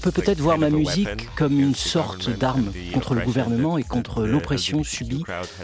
peut 0.00 0.10
peut-être 0.10 0.40
voir 0.40 0.58
ma 0.58 0.70
musique 0.70 1.34
comme 1.36 1.60
une 1.60 1.74
sorte 1.74 2.30
d'arme 2.30 2.72
contre 2.92 3.14
le 3.14 3.20
gouvernement 3.22 3.78
et 3.78 3.84
contre 3.84 4.24
l'oppression 4.24 4.82
subie 4.82 5.22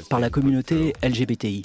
par 0.09 0.21
la 0.21 0.31
communauté 0.31 0.93
LGBTI. 1.03 1.63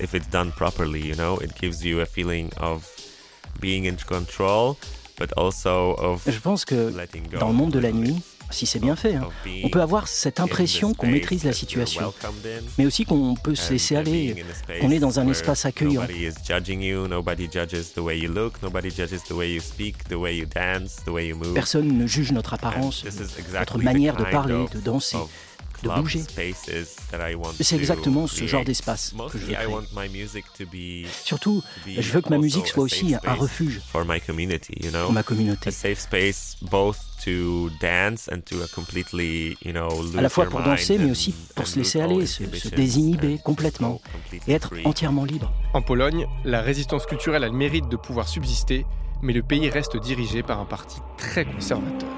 if 0.00 0.14
it's 0.14 0.28
done 0.28 0.50
properly, 0.50 1.00
you 1.00 1.14
know, 1.14 1.38
it 1.38 1.54
gives 1.54 1.84
you 1.84 2.00
a 2.00 2.06
feeling 2.06 2.50
of 2.58 2.84
being 3.60 3.86
in 3.86 3.96
control, 3.96 4.76
but 5.18 5.32
also 5.36 5.94
of 5.98 6.22
Je 6.26 6.40
pense 6.40 6.64
que 6.64 6.92
dans 7.38 7.48
le 7.48 7.54
monde 7.54 7.70
de 7.70 7.78
la 7.78 7.92
nuit, 7.92 8.20
si 8.50 8.66
c'est 8.66 8.78
bien 8.78 8.96
fait, 8.96 9.14
hein, 9.14 9.28
on 9.62 9.68
peut 9.68 9.80
avoir 9.80 10.08
cette 10.08 10.40
impression 10.40 10.94
qu'on 10.94 11.06
maîtrise 11.06 11.44
la 11.44 11.52
situation, 11.52 12.12
mais 12.78 12.86
aussi 12.86 13.04
qu'on 13.04 13.34
peut 13.34 13.54
se 13.54 13.72
laisser 13.72 13.96
aller, 13.96 14.44
qu'on 14.80 14.90
est 14.90 14.98
dans 14.98 15.20
un 15.20 15.28
espace 15.28 15.64
accueillant. 15.64 16.02
Personne 21.54 21.98
ne 21.98 22.06
juge 22.06 22.32
notre 22.32 22.54
apparence, 22.54 23.04
notre 23.52 23.78
manière 23.78 24.16
de 24.16 24.24
parler, 24.24 24.64
de 24.72 24.80
danser 24.80 25.18
de 25.84 26.00
bouger. 26.00 26.22
C'est 27.60 27.76
exactement 27.76 28.26
ce 28.26 28.46
genre 28.46 28.64
d'espace 28.64 29.14
que 29.30 29.38
je 29.38 29.46
veux 29.46 29.54
créer. 29.54 31.06
Surtout, 31.24 31.62
je 31.86 32.10
veux 32.12 32.20
que 32.20 32.30
ma 32.30 32.38
musique 32.38 32.66
soit 32.66 32.82
aussi 32.82 33.14
un 33.24 33.34
refuge 33.34 33.80
pour 33.92 35.12
ma 35.12 35.22
communauté. 35.22 35.70
À 40.16 40.20
la 40.20 40.28
fois 40.28 40.46
pour 40.46 40.60
danser, 40.62 40.98
mais 40.98 41.10
aussi 41.10 41.34
pour 41.54 41.66
se 41.66 41.78
laisser 41.78 42.00
aller, 42.00 42.26
se, 42.26 42.44
se 42.44 42.68
désinhiber 42.68 43.38
complètement 43.42 44.00
et 44.46 44.52
être 44.52 44.72
entièrement 44.84 45.24
libre. 45.24 45.52
En 45.72 45.82
Pologne, 45.82 46.26
la 46.44 46.60
résistance 46.60 47.06
culturelle 47.06 47.44
a 47.44 47.48
le 47.48 47.54
mérite 47.54 47.88
de 47.88 47.96
pouvoir 47.96 48.28
subsister, 48.28 48.84
mais 49.22 49.32
le 49.32 49.42
pays 49.42 49.70
reste 49.70 49.96
dirigé 49.96 50.42
par 50.42 50.60
un 50.60 50.64
parti 50.66 50.98
très 51.16 51.44
conservateur. 51.44 52.10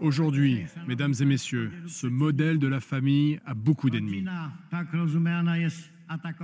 Aujourd'hui, 0.00 0.64
mesdames 0.86 1.14
et 1.20 1.24
messieurs, 1.24 1.72
ce 1.86 2.06
modèle 2.06 2.58
de 2.58 2.68
la 2.68 2.80
famille 2.80 3.40
a 3.46 3.54
beaucoup 3.54 3.90
d'ennemis. 3.90 4.24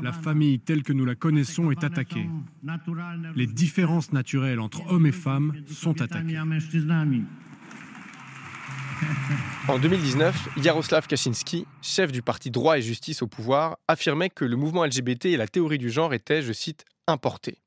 La 0.03 0.13
famille 0.13 0.61
telle 0.61 0.83
que 0.83 0.93
nous 0.93 1.05
la 1.05 1.15
connaissons 1.15 1.71
est 1.71 1.85
attaquée. 1.85 2.29
Les 3.35 3.47
différences 3.47 4.13
naturelles 4.13 4.61
entre 4.61 4.87
hommes 4.91 5.07
et 5.07 5.13
femmes 5.13 5.55
sont 5.67 6.01
attaquées. 6.01 6.39
En 9.69 9.79
2019, 9.79 10.49
Jaroslav 10.59 11.07
Kaczynski, 11.07 11.67
chef 11.83 12.13
du 12.13 12.23
parti 12.23 12.51
Droit 12.51 12.79
et 12.79 12.83
Justice 12.83 13.23
au 13.23 13.27
pouvoir, 13.27 13.79
affirmait 13.89 14.31
que 14.31 14.45
le 14.45 14.57
mouvement 14.57 14.85
LGBT 14.85 15.27
et 15.27 15.37
la 15.37 15.49
théorie 15.49 15.79
du 15.79 15.91
genre 15.91 16.15
étaient, 16.15 16.43
je 16.43 16.53
cite, 16.53 16.85
importés. 17.07 17.64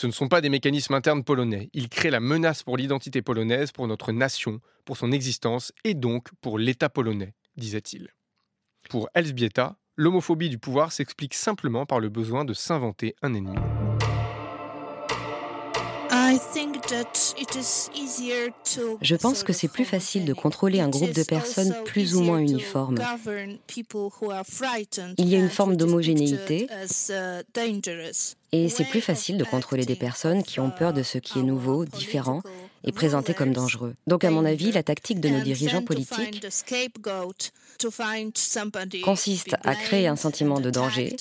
Ce 0.00 0.06
ne 0.06 0.12
sont 0.12 0.28
pas 0.28 0.40
des 0.40 0.48
mécanismes 0.48 0.94
internes 0.94 1.24
polonais. 1.24 1.70
Ils 1.72 1.88
créent 1.88 2.12
la 2.12 2.20
menace 2.20 2.62
pour 2.62 2.76
l'identité 2.76 3.20
polonaise, 3.20 3.72
pour 3.72 3.88
notre 3.88 4.12
nation, 4.12 4.60
pour 4.84 4.96
son 4.96 5.10
existence 5.10 5.72
et 5.82 5.94
donc 5.94 6.28
pour 6.40 6.56
l'État 6.56 6.88
polonais, 6.88 7.34
disait-il. 7.56 8.14
Pour 8.88 9.08
Elżbieta, 9.14 9.76
l'homophobie 9.96 10.50
du 10.50 10.58
pouvoir 10.58 10.92
s'explique 10.92 11.34
simplement 11.34 11.84
par 11.84 11.98
le 11.98 12.10
besoin 12.10 12.44
de 12.44 12.54
s'inventer 12.54 13.16
un 13.22 13.34
ennemi. 13.34 13.58
Je 19.02 19.16
pense 19.16 19.42
que 19.42 19.52
c'est 19.52 19.68
plus 19.68 19.84
facile 19.84 20.24
de 20.24 20.32
contrôler 20.32 20.80
un 20.80 20.88
groupe 20.88 21.12
de 21.12 21.22
personnes 21.22 21.74
plus 21.84 22.16
ou 22.16 22.22
moins 22.22 22.38
uniformes. 22.38 22.98
Il 25.18 25.28
y 25.28 25.34
a 25.34 25.38
une 25.38 25.50
forme 25.50 25.76
d'homogénéité 25.76 26.68
et 28.52 28.68
c'est 28.68 28.84
plus 28.84 29.00
facile 29.00 29.36
de 29.38 29.44
contrôler 29.44 29.84
des 29.84 29.96
personnes 29.96 30.42
qui 30.42 30.60
ont 30.60 30.70
peur 30.70 30.92
de 30.92 31.02
ce 31.02 31.18
qui 31.18 31.40
est 31.40 31.42
nouveau, 31.42 31.84
différent 31.84 32.42
et 32.84 32.92
présenté 32.92 33.34
comme 33.34 33.52
dangereux. 33.52 33.94
Donc 34.06 34.24
à 34.24 34.30
mon 34.30 34.44
avis, 34.44 34.72
la 34.72 34.82
tactique 34.82 35.20
de 35.20 35.28
nos 35.28 35.40
dirigeants 35.40 35.82
politiques 35.82 36.44
consiste 39.04 39.54
à 39.64 39.74
créer 39.74 40.08
un 40.08 40.16
sentiment 40.16 40.60
de 40.60 40.70
danger 40.70 41.14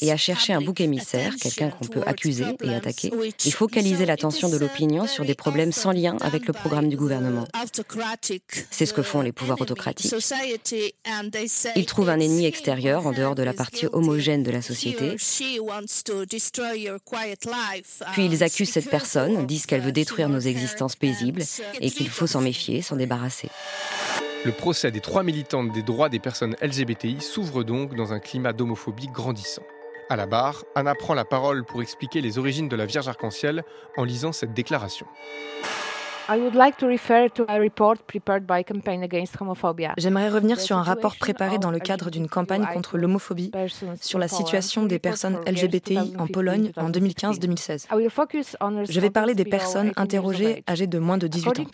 et 0.00 0.12
à 0.12 0.16
chercher 0.16 0.52
un 0.54 0.60
bouc 0.60 0.80
émissaire, 0.80 1.34
quelqu'un 1.36 1.70
qu'on 1.70 1.86
peut 1.86 2.02
accuser 2.06 2.44
et 2.62 2.74
attaquer, 2.74 3.10
et 3.44 3.50
focaliser 3.50 4.06
l'attention 4.06 4.48
de 4.48 4.56
l'opinion 4.56 5.06
sur 5.06 5.24
des 5.24 5.34
problèmes 5.34 5.72
sans 5.72 5.92
lien 5.92 6.16
avec 6.20 6.46
le 6.46 6.52
programme 6.52 6.88
du 6.88 6.96
gouvernement. 6.96 7.46
C'est 8.70 8.86
ce 8.86 8.94
que 8.94 9.02
font 9.02 9.20
les 9.20 9.32
pouvoirs 9.32 9.60
autocratiques. 9.60 10.14
Ils 11.76 11.86
trouvent 11.86 12.08
un 12.08 12.20
ennemi 12.20 12.46
extérieur 12.46 13.06
en 13.06 13.12
dehors 13.12 13.34
de 13.34 13.42
la 13.42 13.52
partie 13.52 13.86
homogène 13.92 14.42
de 14.42 14.50
la 14.50 14.62
société, 14.62 15.16
puis 18.12 18.26
ils 18.26 18.42
accusent 18.42 18.70
cette 18.70 18.90
personne, 18.90 19.46
disent 19.46 19.66
qu'elle 19.66 19.80
veut 19.82 19.92
détruire 19.92 20.28
nos 20.28 20.35
existences 20.40 20.96
paisibles 20.96 21.42
et 21.80 21.90
qu'il 21.90 22.08
faut 22.08 22.26
s'en 22.26 22.40
méfier, 22.40 22.82
s'en 22.82 22.96
débarrasser. 22.96 23.48
Le 24.44 24.52
procès 24.52 24.90
des 24.90 25.00
trois 25.00 25.22
militantes 25.22 25.72
des 25.72 25.82
droits 25.82 26.08
des 26.08 26.20
personnes 26.20 26.56
LGBTI 26.62 27.20
s'ouvre 27.20 27.64
donc 27.64 27.94
dans 27.94 28.12
un 28.12 28.20
climat 28.20 28.52
d'homophobie 28.52 29.08
grandissant. 29.08 29.62
À 30.08 30.14
la 30.14 30.26
barre, 30.26 30.64
Anna 30.76 30.94
prend 30.94 31.14
la 31.14 31.24
parole 31.24 31.64
pour 31.64 31.82
expliquer 31.82 32.20
les 32.20 32.38
origines 32.38 32.68
de 32.68 32.76
la 32.76 32.86
Vierge 32.86 33.08
arc-en-ciel 33.08 33.64
en 33.96 34.04
lisant 34.04 34.30
cette 34.30 34.54
déclaration. 34.54 35.06
J'aimerais 39.96 40.28
revenir 40.28 40.60
sur 40.60 40.76
un 40.76 40.82
rapport 40.82 41.16
préparé 41.16 41.58
dans 41.58 41.70
le 41.70 41.78
cadre 41.78 42.10
d'une 42.10 42.28
campagne 42.28 42.66
contre 42.72 42.98
l'homophobie 42.98 43.52
sur 44.00 44.18
la 44.18 44.26
situation 44.26 44.86
des 44.86 44.98
personnes 44.98 45.38
LGBTI 45.46 46.14
en 46.18 46.26
Pologne 46.26 46.72
en 46.76 46.90
2015-2016. 46.90 47.86
Je 48.88 49.00
vais 49.00 49.10
parler 49.10 49.34
des 49.34 49.44
personnes 49.44 49.92
interrogées 49.96 50.64
âgées 50.68 50.88
de 50.88 50.98
moins 50.98 51.18
de 51.18 51.28
18 51.28 51.60
ans. 51.60 51.64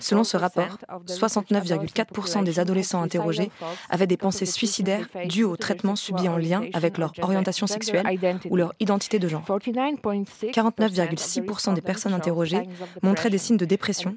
Selon 0.00 0.24
ce 0.24 0.36
rapport, 0.36 0.78
69,4% 1.06 2.42
des 2.42 2.58
adolescents 2.58 3.02
interrogés 3.02 3.50
avaient 3.88 4.08
des 4.08 4.16
pensées 4.16 4.46
suicidaires 4.46 5.06
dues 5.26 5.44
aux 5.44 5.56
traitements 5.56 5.96
subis 5.96 6.28
en 6.28 6.38
lien 6.38 6.62
avec 6.72 6.98
leur 6.98 7.12
orientation 7.22 7.68
sexuelle 7.68 8.04
ou 8.50 8.56
leur 8.56 8.72
identité 8.80 9.20
de 9.20 9.28
genre. 9.28 9.44
49,6% 9.46 11.74
des 11.74 11.80
personnes 11.80 12.14
interrogées 12.14 12.62
montrait 13.02 13.30
des 13.30 13.38
signes 13.38 13.56
de 13.56 13.64
dépression, 13.64 14.14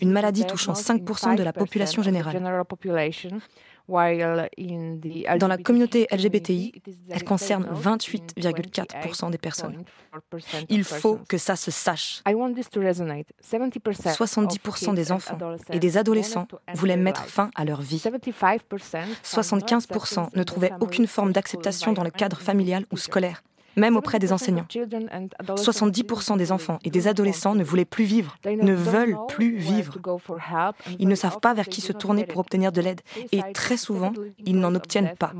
une 0.00 0.12
maladie 0.12 0.46
touchant 0.46 0.74
5% 0.74 1.34
de 1.36 1.42
la 1.42 1.52
population 1.52 2.02
générale. 2.02 2.40
Dans 5.38 5.48
la 5.48 5.58
communauté 5.58 6.06
LGBTI, 6.12 6.80
elle 7.10 7.24
concerne 7.24 7.68
28,4% 7.74 9.30
des 9.30 9.38
personnes. 9.38 9.82
Il 10.68 10.84
faut 10.84 11.18
que 11.28 11.38
ça 11.38 11.56
se 11.56 11.72
sache. 11.72 12.22
70% 12.26 14.94
des 14.94 15.12
enfants 15.12 15.38
et 15.70 15.78
des 15.78 15.96
adolescents 15.96 16.46
voulaient 16.74 16.96
mettre 16.96 17.24
fin 17.24 17.50
à 17.54 17.64
leur 17.64 17.80
vie. 17.80 18.02
75% 19.24 20.36
ne 20.36 20.42
trouvaient 20.44 20.72
aucune 20.80 21.06
forme 21.06 21.32
d'acceptation 21.32 21.92
dans 21.92 22.04
le 22.04 22.10
cadre 22.10 22.38
familial 22.38 22.84
ou 22.92 22.96
scolaire 22.96 23.42
même 23.80 23.96
auprès 23.96 24.18
des 24.18 24.32
enseignants. 24.32 24.66
70% 24.70 26.36
des 26.36 26.52
enfants 26.52 26.78
et 26.84 26.90
des 26.90 27.08
adolescents 27.08 27.54
ne 27.54 27.64
voulaient 27.64 27.84
plus 27.84 28.04
vivre, 28.04 28.36
ne 28.46 28.74
veulent 28.74 29.16
plus 29.28 29.56
vivre. 29.56 29.96
Ils 30.98 31.08
ne 31.08 31.14
savent 31.14 31.40
pas 31.40 31.54
vers 31.54 31.68
qui 31.68 31.80
se 31.80 31.92
tourner 31.92 32.24
pour 32.24 32.38
obtenir 32.38 32.70
de 32.70 32.80
l'aide 32.80 33.00
et 33.32 33.40
très 33.52 33.76
souvent, 33.76 34.12
ils 34.44 34.58
n'en 34.58 34.74
obtiennent 34.74 35.14
pas. 35.18 35.32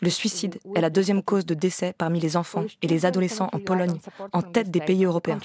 Le 0.00 0.10
suicide 0.10 0.58
est 0.74 0.80
la 0.80 0.90
deuxième 0.90 1.22
cause 1.22 1.46
de 1.46 1.54
décès 1.54 1.94
parmi 1.98 2.20
les 2.20 2.36
enfants 2.36 2.64
et 2.82 2.86
les 2.86 3.06
adolescents 3.06 3.48
en 3.52 3.58
Pologne, 3.58 3.98
en 4.32 4.42
tête 4.42 4.70
des 4.70 4.80
pays 4.80 5.04
européens. 5.04 5.38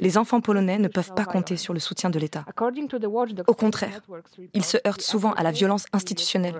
Les 0.00 0.18
enfants 0.18 0.40
polonais 0.40 0.78
ne 0.78 0.88
peuvent 0.88 1.14
pas 1.14 1.24
compter 1.24 1.56
sur 1.56 1.72
le 1.74 1.80
soutien 1.80 2.10
de 2.10 2.18
l'État. 2.18 2.44
Au 3.46 3.54
contraire, 3.54 4.00
ils 4.54 4.64
se 4.64 4.76
heurtent 4.86 5.00
souvent 5.00 5.32
à 5.32 5.42
la 5.42 5.50
violence 5.50 5.86
institutionnelle. 5.92 6.58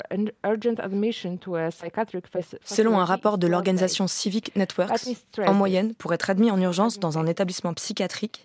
Selon 2.65 2.99
un 2.99 3.05
rapport 3.05 3.39
de 3.39 3.47
l'organisation 3.47 4.07
Civic 4.07 4.55
Networks, 4.57 5.09
en 5.47 5.55
moyenne, 5.55 5.95
pour 5.95 6.13
être 6.15 6.31
admis 6.31 6.51
en 6.51 6.61
urgence 6.61 6.99
dans 6.99 7.19
un 7.19 7.27
établissement 7.27 7.75
psychiatrique, 7.75 8.43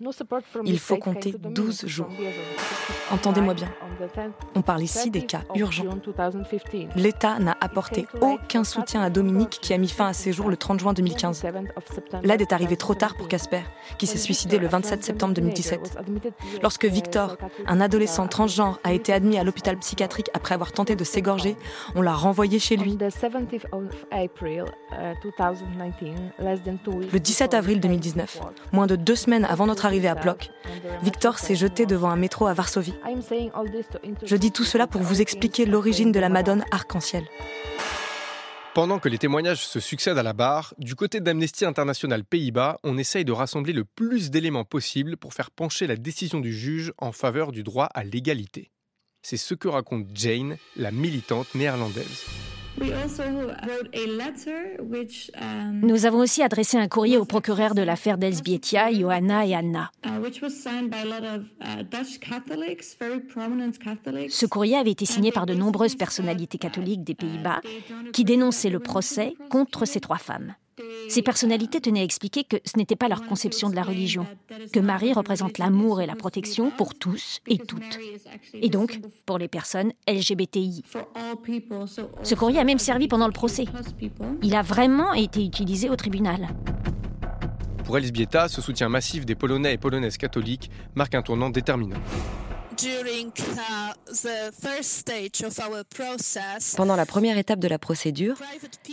il 0.64 0.78
faut 0.78 0.96
compter 0.96 1.34
12 1.38 1.86
jours. 1.86 2.08
Entendez-moi 3.10 3.54
bien, 3.54 3.68
on 4.54 4.62
parle 4.62 4.82
ici 4.82 5.10
des 5.10 5.26
cas 5.26 5.42
urgents. 5.54 5.84
L'État 6.96 7.38
n'a 7.38 7.56
apporté 7.60 8.06
aucun 8.20 8.64
soutien 8.64 9.02
à 9.02 9.10
Dominique 9.10 9.58
qui 9.60 9.72
a 9.72 9.78
mis 9.78 9.88
fin 9.88 10.06
à 10.06 10.12
ses 10.12 10.32
jours 10.32 10.48
le 10.48 10.56
30 10.56 10.80
juin 10.80 10.92
2015. 10.92 11.44
L'aide 12.22 12.40
est 12.40 12.52
arrivée 12.52 12.76
trop 12.76 12.94
tard 12.94 13.14
pour 13.16 13.28
Casper, 13.28 13.62
qui 13.98 14.06
s'est 14.06 14.18
suicidé 14.18 14.58
le 14.58 14.66
27 14.66 15.04
septembre 15.04 15.34
2017. 15.34 15.98
Lorsque 16.62 16.84
Victor, 16.84 17.36
un 17.66 17.80
adolescent 17.80 18.26
transgenre, 18.26 18.78
a 18.84 18.92
été 18.92 19.12
admis 19.12 19.38
à 19.38 19.44
l'hôpital 19.44 19.78
psychiatrique 19.78 20.30
après 20.34 20.54
avoir 20.54 20.72
tenté 20.72 20.96
de 20.96 21.04
s'égorger, 21.04 21.56
on 21.94 22.02
l'a 22.02 22.14
renvoyé 22.14 22.53
chez 22.58 22.76
lui. 22.76 22.96
Le 27.12 27.18
17 27.18 27.54
avril 27.54 27.80
2019, 27.80 28.40
moins 28.72 28.86
de 28.86 28.96
deux 28.96 29.16
semaines 29.16 29.44
avant 29.44 29.66
notre 29.66 29.86
arrivée 29.86 30.08
à 30.08 30.16
Plock, 30.16 30.50
Victor 31.02 31.38
s'est 31.38 31.54
jeté 31.54 31.86
devant 31.86 32.10
un 32.10 32.16
métro 32.16 32.46
à 32.46 32.54
Varsovie. 32.54 32.94
Je 34.24 34.36
dis 34.36 34.52
tout 34.52 34.64
cela 34.64 34.86
pour 34.86 35.02
vous 35.02 35.20
expliquer 35.20 35.66
l'origine 35.66 36.12
de 36.12 36.20
la 36.20 36.28
Madone 36.28 36.64
arc-en-ciel. 36.70 37.24
Pendant 38.74 38.98
que 38.98 39.08
les 39.08 39.18
témoignages 39.18 39.64
se 39.64 39.78
succèdent 39.78 40.18
à 40.18 40.24
la 40.24 40.32
barre, 40.32 40.74
du 40.78 40.96
côté 40.96 41.20
d'Amnesty 41.20 41.64
International 41.64 42.24
Pays-Bas, 42.24 42.80
on 42.82 42.98
essaye 42.98 43.24
de 43.24 43.30
rassembler 43.30 43.72
le 43.72 43.84
plus 43.84 44.30
d'éléments 44.32 44.64
possible 44.64 45.16
pour 45.16 45.32
faire 45.32 45.52
pencher 45.52 45.86
la 45.86 45.94
décision 45.94 46.40
du 46.40 46.52
juge 46.52 46.92
en 46.98 47.12
faveur 47.12 47.52
du 47.52 47.62
droit 47.62 47.88
à 47.94 48.02
l'égalité. 48.02 48.72
C'est 49.24 49.38
ce 49.38 49.54
que 49.54 49.68
raconte 49.68 50.06
Jane, 50.12 50.58
la 50.76 50.90
militante 50.90 51.54
néerlandaise. 51.54 52.26
Um, 55.40 55.80
Nous 55.80 56.04
avons 56.04 56.18
aussi 56.18 56.42
adressé 56.42 56.76
un 56.76 56.88
courrier 56.88 57.16
au 57.16 57.24
procureur 57.24 57.74
de 57.74 57.80
l'affaire 57.80 58.18
d'Elsbietia, 58.18 58.92
Johanna 58.92 59.46
et 59.46 59.54
Anna. 59.54 59.90
Uh, 60.04 60.08
uh, 60.10 60.30
Ce 64.28 64.44
courrier 64.44 64.76
avait 64.76 64.90
été 64.90 65.06
signé 65.06 65.32
par 65.32 65.46
de 65.46 65.54
nombreuses 65.54 65.94
personnalités 65.94 66.58
catholiques 66.58 67.04
des 67.04 67.14
Pays-Bas 67.14 67.62
qui 68.12 68.24
dénonçaient 68.24 68.68
le 68.68 68.80
procès 68.80 69.32
contre 69.48 69.86
ces 69.86 70.00
trois 70.00 70.18
femmes. 70.18 70.54
Ces 71.08 71.22
personnalités 71.22 71.80
tenaient 71.80 72.00
à 72.00 72.04
expliquer 72.04 72.44
que 72.44 72.56
ce 72.64 72.76
n'était 72.76 72.96
pas 72.96 73.08
leur 73.08 73.24
conception 73.26 73.70
de 73.70 73.76
la 73.76 73.82
religion, 73.82 74.26
que 74.72 74.80
Marie 74.80 75.12
représente 75.12 75.58
l'amour 75.58 76.00
et 76.00 76.06
la 76.06 76.16
protection 76.16 76.70
pour 76.70 76.94
tous 76.94 77.40
et 77.46 77.58
toutes, 77.58 77.98
et 78.54 78.68
donc 78.68 79.00
pour 79.26 79.38
les 79.38 79.48
personnes 79.48 79.92
LGBTI. 80.08 80.82
Ce 82.22 82.34
courrier 82.34 82.58
a 82.58 82.64
même 82.64 82.78
servi 82.78 83.08
pendant 83.08 83.26
le 83.26 83.32
procès. 83.32 83.66
Il 84.42 84.54
a 84.54 84.62
vraiment 84.62 85.12
été 85.12 85.44
utilisé 85.44 85.90
au 85.90 85.96
tribunal. 85.96 86.48
Pour 87.84 87.98
Elżbieta, 87.98 88.48
ce 88.48 88.62
soutien 88.62 88.88
massif 88.88 89.26
des 89.26 89.34
Polonais 89.34 89.74
et 89.74 89.78
Polonaises 89.78 90.16
catholiques 90.16 90.70
marque 90.94 91.14
un 91.14 91.22
tournant 91.22 91.50
déterminant. 91.50 91.98
Pendant 96.76 96.96
la 96.96 97.06
première 97.06 97.38
étape 97.38 97.58
de 97.58 97.68
la 97.68 97.78
procédure, 97.78 98.36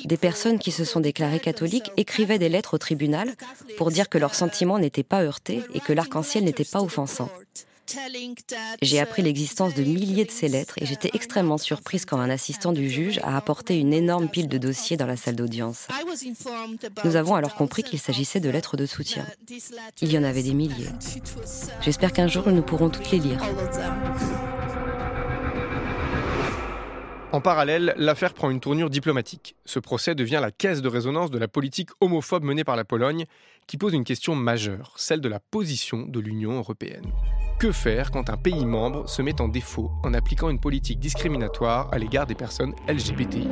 des 0.05 0.17
personnes 0.17 0.59
qui 0.59 0.71
se 0.71 0.83
sont 0.83 0.99
déclarées 0.99 1.39
catholiques 1.39 1.91
écrivaient 1.97 2.39
des 2.39 2.49
lettres 2.49 2.75
au 2.75 2.77
tribunal 2.77 3.33
pour 3.77 3.91
dire 3.91 4.09
que 4.09 4.17
leurs 4.17 4.35
sentiments 4.35 4.79
n'étaient 4.79 5.03
pas 5.03 5.23
heurtés 5.23 5.61
et 5.73 5.79
que 5.79 5.93
l'arc-en-ciel 5.93 6.43
n'était 6.43 6.65
pas 6.65 6.81
offensant. 6.81 7.29
J'ai 8.81 8.99
appris 8.99 9.21
l'existence 9.21 9.73
de 9.73 9.83
milliers 9.83 10.25
de 10.25 10.31
ces 10.31 10.47
lettres 10.47 10.75
et 10.77 10.85
j'étais 10.85 11.11
extrêmement 11.13 11.57
surprise 11.57 12.05
quand 12.05 12.19
un 12.19 12.29
assistant 12.29 12.71
du 12.71 12.89
juge 12.89 13.19
a 13.23 13.37
apporté 13.37 13.77
une 13.77 13.93
énorme 13.93 14.29
pile 14.29 14.47
de 14.47 14.57
dossiers 14.57 14.97
dans 14.97 15.05
la 15.05 15.17
salle 15.17 15.35
d'audience. 15.35 15.87
Nous 17.03 17.15
avons 17.15 17.35
alors 17.35 17.55
compris 17.55 17.83
qu'il 17.83 17.99
s'agissait 17.99 18.39
de 18.39 18.49
lettres 18.49 18.77
de 18.77 18.85
soutien. 18.85 19.25
Il 20.01 20.11
y 20.11 20.17
en 20.17 20.23
avait 20.23 20.43
des 20.43 20.53
milliers. 20.53 20.89
J'espère 21.81 22.13
qu'un 22.13 22.27
jour 22.27 22.49
nous 22.49 22.61
pourrons 22.61 22.89
toutes 22.89 23.11
les 23.11 23.19
lire. 23.19 23.41
En 27.33 27.39
parallèle, 27.39 27.93
l'affaire 27.95 28.33
prend 28.33 28.49
une 28.49 28.59
tournure 28.59 28.89
diplomatique. 28.89 29.55
Ce 29.63 29.79
procès 29.79 30.15
devient 30.15 30.39
la 30.41 30.51
caisse 30.51 30.81
de 30.81 30.89
résonance 30.89 31.31
de 31.31 31.37
la 31.37 31.47
politique 31.47 31.89
homophobe 32.01 32.43
menée 32.43 32.65
par 32.65 32.75
la 32.75 32.83
Pologne, 32.83 33.25
qui 33.67 33.77
pose 33.77 33.93
une 33.93 34.03
question 34.03 34.35
majeure, 34.35 34.93
celle 34.97 35.21
de 35.21 35.29
la 35.29 35.39
position 35.39 36.01
de 36.01 36.19
l'Union 36.19 36.57
européenne. 36.57 37.05
Que 37.57 37.71
faire 37.71 38.11
quand 38.11 38.29
un 38.29 38.37
pays 38.37 38.65
membre 38.65 39.07
se 39.07 39.21
met 39.21 39.39
en 39.39 39.47
défaut 39.47 39.91
en 40.03 40.13
appliquant 40.13 40.49
une 40.49 40.59
politique 40.59 40.99
discriminatoire 40.99 41.87
à 41.93 41.99
l'égard 41.99 42.25
des 42.25 42.35
personnes 42.35 42.75
LGBTI 42.89 43.47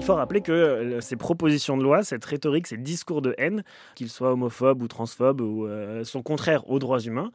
il 0.00 0.04
faut 0.04 0.14
rappeler 0.14 0.40
que 0.40 0.52
euh, 0.52 1.00
ces 1.00 1.16
propositions 1.16 1.76
de 1.76 1.82
loi, 1.82 2.02
cette 2.02 2.24
rhétorique, 2.24 2.66
ces 2.66 2.76
discours 2.76 3.22
de 3.22 3.34
haine, 3.38 3.62
qu'ils 3.94 4.08
soient 4.08 4.32
homophobes 4.32 4.82
ou 4.82 4.88
transphobes, 4.88 5.40
ou, 5.40 5.66
euh, 5.66 6.04
sont 6.04 6.22
contraires 6.22 6.68
aux 6.70 6.78
droits 6.78 7.00
humains. 7.00 7.30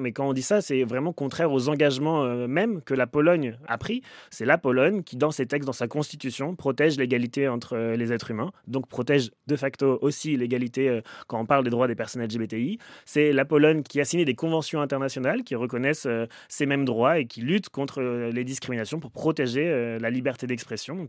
Mais 0.00 0.12
quand 0.12 0.28
on 0.28 0.32
dit 0.32 0.42
ça, 0.42 0.60
c'est 0.60 0.82
vraiment 0.84 1.12
contraire 1.12 1.52
aux 1.52 1.68
engagements 1.68 2.24
euh, 2.24 2.46
même 2.46 2.82
que 2.82 2.94
la 2.94 3.06
Pologne 3.06 3.56
a 3.66 3.78
pris. 3.78 4.02
C'est 4.30 4.44
la 4.44 4.58
Pologne 4.58 5.02
qui, 5.02 5.16
dans 5.16 5.30
ses 5.30 5.46
textes, 5.46 5.66
dans 5.66 5.72
sa 5.72 5.88
constitution, 5.88 6.54
protège 6.56 6.96
l'égalité 6.96 7.48
entre 7.48 7.76
les 7.76 8.12
êtres 8.12 8.30
humains, 8.30 8.50
donc 8.66 8.88
protège 8.88 9.30
de 9.46 9.56
facto 9.56 9.98
aussi 10.02 10.36
l'égalité 10.36 11.00
quand 11.26 11.40
on 11.40 11.46
parle 11.46 11.64
des 11.64 11.70
droits 11.70 11.88
des 11.88 11.94
personnes 11.94 12.22
LGBTI. 12.22 12.78
C'est 13.04 13.32
la 13.32 13.44
Pologne 13.44 13.82
qui 13.82 14.00
a 14.00 14.04
signé 14.04 14.24
des 14.24 14.34
conventions 14.34 14.80
internationales 14.80 15.42
qui 15.42 15.54
reconnaissent 15.54 16.08
ces 16.48 16.66
mêmes 16.66 16.84
droits 16.84 17.18
et 17.18 17.26
qui 17.26 17.40
luttent 17.40 17.68
contre 17.68 18.00
les 18.02 18.44
discriminations 18.44 19.00
pour 19.00 19.10
protéger 19.10 19.98
la 19.98 20.10
liberté 20.10 20.46
d'expression, 20.46 21.06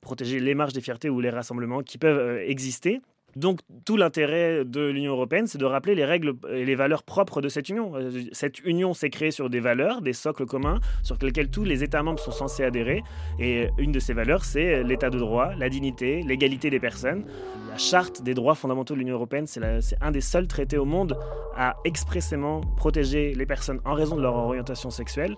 protéger 0.00 0.40
les 0.40 0.54
marges 0.54 0.72
des 0.72 0.80
fiertés 0.80 1.10
ou 1.10 1.20
les 1.20 1.30
rassemblements 1.30 1.82
qui 1.82 1.98
peuvent 1.98 2.18
euh, 2.18 2.48
exister. 2.48 3.00
Donc 3.36 3.60
tout 3.84 3.96
l'intérêt 3.96 4.64
de 4.64 4.86
l'Union 4.86 5.12
européenne, 5.12 5.46
c'est 5.46 5.58
de 5.58 5.64
rappeler 5.64 5.94
les 5.94 6.04
règles 6.04 6.32
et 6.50 6.64
les 6.64 6.74
valeurs 6.74 7.02
propres 7.02 7.40
de 7.40 7.48
cette 7.48 7.68
union. 7.68 7.94
Euh, 7.94 8.10
cette 8.32 8.58
union 8.60 8.94
s'est 8.94 9.10
créée 9.10 9.30
sur 9.30 9.50
des 9.50 9.60
valeurs, 9.60 10.00
des 10.00 10.14
socles 10.14 10.46
communs, 10.46 10.80
sur 11.02 11.16
lesquels 11.20 11.50
tous 11.50 11.64
les 11.64 11.84
États 11.84 12.02
membres 12.02 12.20
sont 12.20 12.32
censés 12.32 12.64
adhérer. 12.64 13.02
Et 13.38 13.68
une 13.78 13.92
de 13.92 13.98
ces 13.98 14.14
valeurs, 14.14 14.44
c'est 14.44 14.82
l'état 14.82 15.10
de 15.10 15.18
droit, 15.18 15.54
la 15.56 15.68
dignité, 15.68 16.22
l'égalité 16.22 16.70
des 16.70 16.80
personnes. 16.80 17.26
La 17.70 17.76
charte 17.76 18.22
des 18.22 18.34
droits 18.34 18.54
fondamentaux 18.54 18.94
de 18.94 18.98
l'Union 18.98 19.14
européenne, 19.14 19.46
c'est 19.46 19.62
un 20.00 20.10
des 20.10 20.20
seuls 20.22 20.48
traités 20.48 20.78
au 20.78 20.86
monde 20.86 21.18
à 21.54 21.76
expressément 21.84 22.62
protéger 22.76 23.34
les 23.34 23.46
personnes 23.46 23.80
en 23.84 23.94
raison 23.94 24.16
de 24.16 24.22
leur 24.22 24.34
orientation 24.34 24.90
sexuelle. 24.90 25.36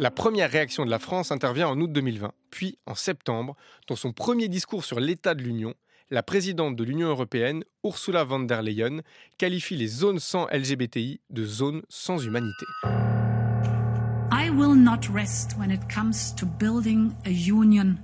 La 0.00 0.10
première 0.10 0.50
réaction 0.50 0.86
de 0.86 0.90
la 0.90 0.98
France 0.98 1.30
intervient 1.30 1.68
en 1.68 1.78
août 1.78 1.92
2020, 1.92 2.32
puis 2.50 2.78
en 2.86 2.94
septembre, 2.94 3.54
dans 3.86 3.96
son 3.96 4.14
premier 4.14 4.48
discours 4.48 4.82
sur 4.82 4.98
l'état 4.98 5.34
de 5.34 5.42
l'Union, 5.42 5.74
la 6.08 6.22
présidente 6.22 6.74
de 6.74 6.84
l'Union 6.84 7.08
européenne, 7.08 7.64
Ursula 7.84 8.24
von 8.24 8.40
der 8.40 8.62
Leyen, 8.62 9.02
qualifie 9.36 9.76
les 9.76 9.88
zones 9.88 10.18
sans 10.18 10.46
LGBTI 10.46 11.20
de 11.28 11.44
zones 11.44 11.82
sans 11.90 12.16
humanité. 12.16 12.64
I 14.32 14.48
will 14.48 14.74
not 14.74 15.00
rest 15.12 15.58
when 15.58 15.70
it 15.70 15.82
comes 15.94 16.34
to 16.34 16.46
building 16.46 17.12
a 17.26 17.30
union 17.30 17.98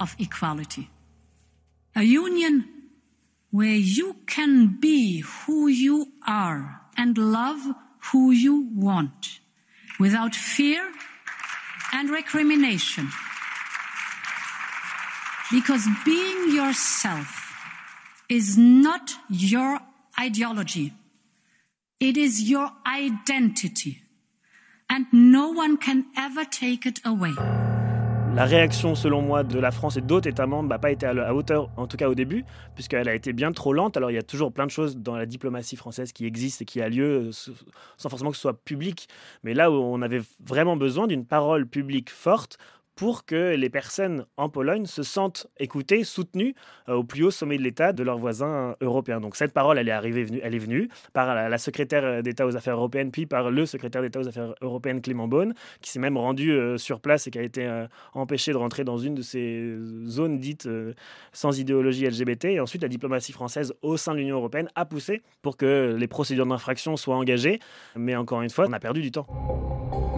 of 0.00 0.14
equality. 0.20 0.90
Union 1.96 2.64
where 3.54 3.74
you 3.74 4.16
can 4.26 4.78
be 4.78 5.22
who 5.22 5.68
you 5.68 6.12
are 6.26 6.82
and 6.98 7.14
love 7.16 7.74
who 8.12 8.32
you 8.32 8.68
want 8.76 9.40
without 9.98 10.34
fear 10.34 10.82
and 11.92 12.10
recrimination. 12.10 13.08
Because 15.50 15.86
being 16.04 16.54
yourself 16.54 17.52
is 18.28 18.58
not 18.58 19.12
your 19.30 19.80
ideology, 20.18 20.92
it 22.00 22.16
is 22.16 22.48
your 22.50 22.70
identity, 22.86 24.02
and 24.90 25.06
no 25.12 25.50
one 25.50 25.76
can 25.76 26.06
ever 26.16 26.44
take 26.44 26.84
it 26.86 27.00
away. 27.04 27.34
La 28.38 28.44
réaction, 28.44 28.94
selon 28.94 29.20
moi, 29.20 29.42
de 29.42 29.58
la 29.58 29.72
France 29.72 29.96
et 29.96 30.00
d'autres 30.00 30.28
États 30.28 30.46
membres 30.46 30.68
n'a 30.68 30.78
pas 30.78 30.92
été 30.92 31.06
à 31.06 31.12
la 31.12 31.34
hauteur, 31.34 31.70
en 31.76 31.88
tout 31.88 31.96
cas 31.96 32.08
au 32.08 32.14
début, 32.14 32.44
puisqu'elle 32.76 33.08
a 33.08 33.14
été 33.16 33.32
bien 33.32 33.50
trop 33.50 33.72
lente. 33.72 33.96
Alors 33.96 34.12
il 34.12 34.14
y 34.14 34.18
a 34.18 34.22
toujours 34.22 34.52
plein 34.52 34.64
de 34.64 34.70
choses 34.70 34.96
dans 34.96 35.16
la 35.16 35.26
diplomatie 35.26 35.74
française 35.74 36.12
qui 36.12 36.24
existent 36.24 36.62
et 36.62 36.64
qui 36.64 36.80
a 36.80 36.88
lieu 36.88 37.30
sans 37.32 38.08
forcément 38.08 38.30
que 38.30 38.36
ce 38.36 38.42
soit 38.42 38.62
public. 38.62 39.08
Mais 39.42 39.54
là 39.54 39.72
où 39.72 39.74
on 39.74 40.02
avait 40.02 40.22
vraiment 40.46 40.76
besoin 40.76 41.08
d'une 41.08 41.24
parole 41.26 41.66
publique 41.66 42.10
forte, 42.10 42.58
pour 42.98 43.24
que 43.24 43.54
les 43.54 43.70
personnes 43.70 44.26
en 44.36 44.48
Pologne 44.48 44.84
se 44.84 45.04
sentent 45.04 45.46
écoutées, 45.60 46.02
soutenues 46.02 46.56
euh, 46.88 46.94
au 46.96 47.04
plus 47.04 47.22
haut 47.22 47.30
sommet 47.30 47.56
de 47.56 47.62
l'État 47.62 47.92
de 47.92 48.02
leurs 48.02 48.18
voisins 48.18 48.74
européens. 48.80 49.20
Donc 49.20 49.36
cette 49.36 49.52
parole, 49.52 49.78
elle 49.78 49.88
est 49.88 49.92
arrivée, 49.92 50.26
elle 50.42 50.52
est 50.52 50.58
venue 50.58 50.88
par 51.12 51.32
la, 51.32 51.58
secrétaire 51.58 52.24
d'État 52.24 52.44
aux 52.44 52.56
Affaires 52.56 52.74
européennes, 52.74 53.12
puis 53.12 53.24
par 53.24 53.52
le 53.52 53.66
secrétaire 53.66 54.02
d'État 54.02 54.18
aux 54.18 54.26
Affaires 54.26 54.52
européennes 54.62 55.00
Clément 55.00 55.28
Beaune, 55.28 55.54
qui 55.80 55.92
s'est 55.92 56.00
même 56.00 56.16
rendu 56.16 56.50
euh, 56.50 56.76
sur 56.76 57.00
place 57.00 57.28
et 57.28 57.30
qui 57.30 57.38
a 57.38 57.42
été 57.42 57.66
euh, 57.66 57.86
empêché 58.14 58.50
de 58.50 58.56
rentrer 58.56 58.82
dans 58.82 58.98
une 58.98 59.14
de 59.14 59.22
ces 59.22 59.76
zones 60.06 60.40
dites 60.40 60.68
sans 61.32 61.56
idéologie 61.56 62.04
LGBT. 62.04 62.46
Et 62.46 62.60
ensuite, 62.60 62.82
la 62.82 62.88
diplomatie 62.88 63.30
française 63.30 63.74
au 63.80 63.96
sein 63.96 64.12
de 64.12 64.18
l'Union 64.18 64.38
européenne 64.38 64.70
a 64.74 64.84
poussé 64.84 65.22
pour 65.40 65.56
que 65.56 65.94
les 65.96 66.08
procédures 66.08 66.46
d'infraction 66.46 66.96
soient 66.96 67.16
engagées. 67.16 67.60
Mais 67.94 68.16
encore 68.16 68.42
une 68.42 68.50
fois, 68.50 68.66
on 68.68 68.72
a 68.72 68.80
perdu 68.80 69.02
du 69.02 69.12
temps. 69.12 69.28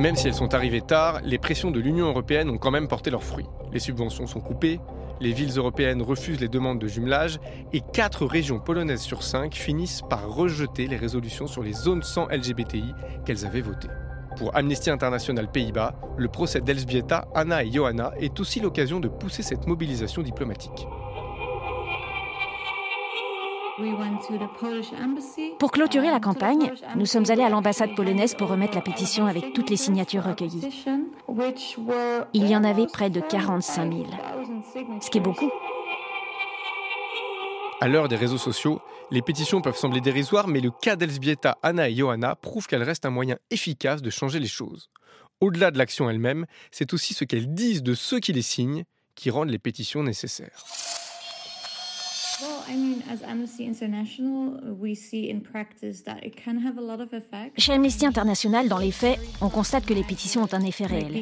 Même 0.01 0.16
si 0.16 0.29
elles 0.29 0.35
sont 0.35 0.55
arrivées 0.55 0.81
tard, 0.81 1.21
les 1.25 1.37
pressions 1.37 1.71
de 1.71 1.79
l'Union 1.79 2.07
européenne 2.07 2.49
ont 2.49 2.57
quand 2.57 2.69
même 2.70 2.88
porté 2.88 3.11
leurs 3.11 3.24
fruits. 3.24 3.46
Les 3.72 3.78
subventions 3.78 4.26
sont 4.26 4.40
coupées, 4.40 4.80
les 5.20 5.33
villes 5.33 5.56
européennes 5.56 6.02
refusent 6.02 6.40
les 6.40 6.48
demandes 6.48 6.78
de 6.78 6.88
jumelage 6.88 7.38
et 7.72 7.80
4 7.80 8.24
régions 8.26 8.59
polonaises 8.59 9.02
sur 9.02 9.22
5 9.22 9.54
finissent 9.54 10.02
par 10.09 10.35
rejeter 10.35 10.87
les 10.87 10.96
résolutions 10.96 11.46
sur 11.46 11.62
les 11.62 11.72
zones 11.72 12.02
sans 12.02 12.26
LGBTI 12.28 12.94
qu'elles 13.24 13.44
avaient 13.44 13.61
votées. 13.61 13.90
Pour 14.37 14.56
Amnesty 14.56 14.90
International 14.90 15.50
Pays-Bas, 15.50 15.94
le 16.16 16.28
procès 16.28 16.61
d'Elsbieta, 16.61 17.28
Anna 17.35 17.64
et 17.64 17.70
Johanna 17.70 18.12
est 18.18 18.38
aussi 18.40 18.61
l'occasion 18.61 19.00
de 19.00 19.09
pousser 19.09 19.42
cette 19.42 19.66
mobilisation 19.66 20.22
diplomatique. 20.22 20.87
Pour 25.59 25.73
clôturer 25.73 26.11
la 26.11 26.21
campagne, 26.21 26.73
nous 26.97 27.07
sommes 27.07 27.31
allés 27.31 27.43
à 27.43 27.49
l'ambassade 27.49 27.95
polonaise 27.95 28.35
pour 28.35 28.49
remettre 28.49 28.75
la 28.75 28.83
pétition 28.83 29.27
avec 29.27 29.53
toutes 29.53 29.71
les 29.71 29.77
signatures 29.77 30.25
recueillies. 30.25 30.69
Il 32.33 32.49
y 32.49 32.57
en 32.57 32.64
avait 32.64 32.87
près 32.87 33.11
de 33.11 33.21
45 33.21 33.93
000, 33.93 34.07
ce 35.01 35.11
qui 35.11 35.19
est 35.19 35.23
beaucoup. 35.23 35.51
À 37.81 37.88
l'heure 37.88 38.09
des 38.09 38.16
réseaux 38.16 38.38
sociaux, 38.38 38.81
les 39.11 39.23
pétitions 39.23 39.62
peuvent 39.62 39.77
sembler 39.77 40.01
dérisoires, 40.01 40.47
mais 40.47 40.61
le 40.61 40.71
cas 40.71 40.97
d'Elsbieta, 40.97 41.59
Anna 41.62 41.88
et 41.88 41.95
Johanna 41.95 42.37
prouve 42.37 42.66
qu'elles 42.66 42.83
restent 42.83 43.07
un 43.07 43.11
moyen 43.11 43.38
efficace 43.51 44.03
de 44.03 44.11
changer 44.11 44.38
les 44.38 44.47
choses. 44.47 44.90
Au-delà 45.40 45.71
de 45.71 45.79
l'action 45.79 46.11
elle-même, 46.11 46.45
c'est 46.71 46.93
aussi 46.93 47.14
ce 47.14 47.25
qu'elles 47.25 47.55
disent 47.55 47.83
de 47.83 47.95
ceux 47.95 48.21
qui 48.21 48.35
les 48.35 48.43
signent 48.43 48.85
qui 49.14 49.31
rendent 49.31 49.49
les 49.49 49.59
pétitions 49.59 50.03
nécessaires. 50.03 50.64
Chez 57.57 57.72
Amnesty 57.72 58.07
International, 58.07 58.68
dans 58.68 58.79
les 58.79 58.90
faits, 58.92 59.18
on 59.40 59.48
constate 59.48 59.85
que 59.85 59.94
les 59.94 60.05
pétitions 60.05 60.42
ont 60.42 60.55
un 60.55 60.62
effet 60.62 60.87
réel. 60.87 61.12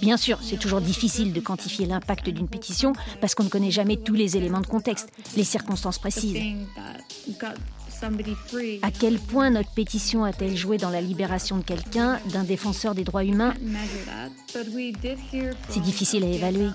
Bien 0.00 0.16
sûr, 0.16 0.38
c'est 0.42 0.58
toujours 0.58 0.80
difficile 0.80 1.32
de 1.32 1.40
quantifier 1.40 1.86
l'impact 1.86 2.28
d'une 2.28 2.48
pétition 2.48 2.92
parce 3.20 3.34
qu'on 3.34 3.44
ne 3.44 3.48
connaît 3.48 3.70
jamais 3.70 3.96
tous 3.96 4.14
les 4.14 4.36
éléments 4.36 4.60
de 4.60 4.66
contexte, 4.66 5.10
les 5.36 5.44
circonstances 5.44 5.98
précises. 5.98 6.36
À 8.82 8.90
quel 8.90 9.18
point 9.18 9.50
notre 9.50 9.70
pétition 9.70 10.24
a-t-elle 10.24 10.56
joué 10.56 10.78
dans 10.78 10.90
la 10.90 11.00
libération 11.00 11.56
de 11.56 11.62
quelqu'un, 11.62 12.20
d'un 12.32 12.44
défenseur 12.44 12.94
des 12.94 13.04
droits 13.04 13.24
humains? 13.24 13.54
C'est 15.68 15.80
difficile 15.80 16.24
à 16.24 16.28
évaluer. 16.28 16.68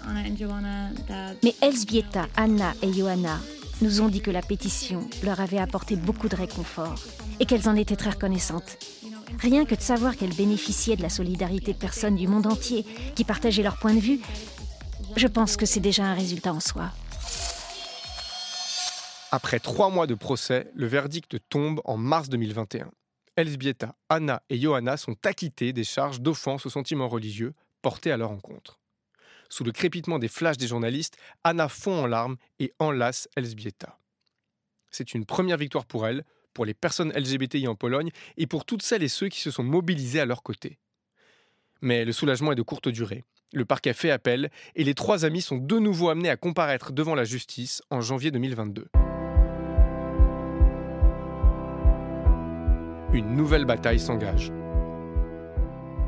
Mais 1.44 1.56
Elsbieta, 1.62 2.28
Anna 2.36 2.74
et 2.82 2.94
Johanna 2.94 3.40
nous 3.82 4.02
ont 4.02 4.10
dit 4.10 4.22
que 4.22 4.32
la 4.32 4.42
pétition 4.42 5.08
leur 5.24 5.40
avait 5.40 5.60
apporté 5.60 5.96
beaucoup 5.96 6.28
de 6.28 6.36
réconfort 6.36 6.96
et 7.40 7.46
qu'elles 7.46 7.70
en 7.70 7.76
étaient 7.76 7.96
très 7.96 8.12
reconnaissantes. 8.12 8.78
Rien 9.40 9.66
que 9.66 9.76
de 9.76 9.82
savoir 9.82 10.18
qu'elles 10.18 10.36
bénéficiaient 10.36 10.96
de 10.96 11.02
la 11.02 11.10
solidarité 11.10 11.74
de 11.74 11.78
personnes 11.78 12.16
du 12.16 12.28
monde 12.28 12.48
entier 12.48 12.86
qui 13.16 13.24
partageaient 13.24 13.64
leur 13.64 13.78
point 13.78 13.94
de 13.94 14.00
vue, 14.00 14.20
je 15.16 15.28
pense 15.28 15.56
que 15.56 15.66
c'est 15.66 15.80
déjà 15.80 16.04
un 16.06 16.14
résultat 16.14 16.54
en 16.54 16.60
soi. 16.60 16.92
Après 19.32 19.60
trois 19.60 19.92
mois 19.92 20.08
de 20.08 20.16
procès, 20.16 20.72
le 20.74 20.88
verdict 20.88 21.38
tombe 21.50 21.82
en 21.86 21.98
mars 21.98 22.30
2021. 22.30 22.90
Elsbieta, 23.36 23.96
Anna 24.10 24.42
et 24.50 24.60
Johanna 24.60 24.98
sont 24.98 25.16
acquittées 25.24 25.72
des 25.72 25.84
charges 25.84 26.20
d'offense 26.20 26.66
aux 26.66 26.72
sentiments 26.72 27.08
religieux 27.08 27.54
portées 27.84 28.12
à 28.12 28.18
leur 28.18 28.32
encontre. 28.32 28.80
Sous 29.48 29.64
le 29.64 29.72
crépitement 29.72 30.18
des 30.18 30.28
flashs 30.28 30.58
des 30.58 30.68
journalistes, 30.68 31.18
Anna 31.44 31.70
fond 31.70 32.04
en 32.04 32.08
larmes 32.08 32.38
et 32.58 32.74
enlace 32.80 33.30
Elsbieta. 33.36 34.00
C'est 34.90 35.14
une 35.14 35.28
première 35.28 35.58
victoire 35.58 35.86
pour 35.86 36.08
elle, 36.08 36.26
pour 36.56 36.66
les 36.66 36.74
personnes 36.74 37.14
LGBTI 37.16 37.68
en 37.68 37.76
Pologne 37.76 38.10
et 38.38 38.48
pour 38.48 38.66
toutes 38.66 38.82
celles 38.82 39.04
et 39.04 39.08
ceux 39.08 39.30
qui 39.30 39.42
se 39.42 39.52
sont 39.52 39.64
mobilisés 39.64 40.22
à 40.22 40.26
leur 40.26 40.42
côté. 40.42 40.80
Mais 41.82 42.04
le 42.04 42.14
soulagement 42.14 42.52
est 42.52 42.56
de 42.56 42.64
courte 42.64 42.90
durée. 42.90 43.24
Le 43.54 43.66
parquet 43.66 43.94
fait 43.94 44.10
appel 44.10 44.50
et 44.76 44.84
les 44.84 44.96
trois 44.96 45.24
amis 45.24 45.42
sont 45.42 45.58
de 45.58 45.78
nouveau 45.78 46.10
amenés 46.10 46.30
à 46.30 46.38
comparaître 46.38 46.92
devant 46.92 47.14
la 47.14 47.26
justice 47.26 47.84
en 47.92 48.02
janvier 48.02 48.32
2022. 48.32 48.88
Une 53.14 53.36
nouvelle 53.36 53.66
bataille 53.66 54.00
s'engage. 54.00 54.52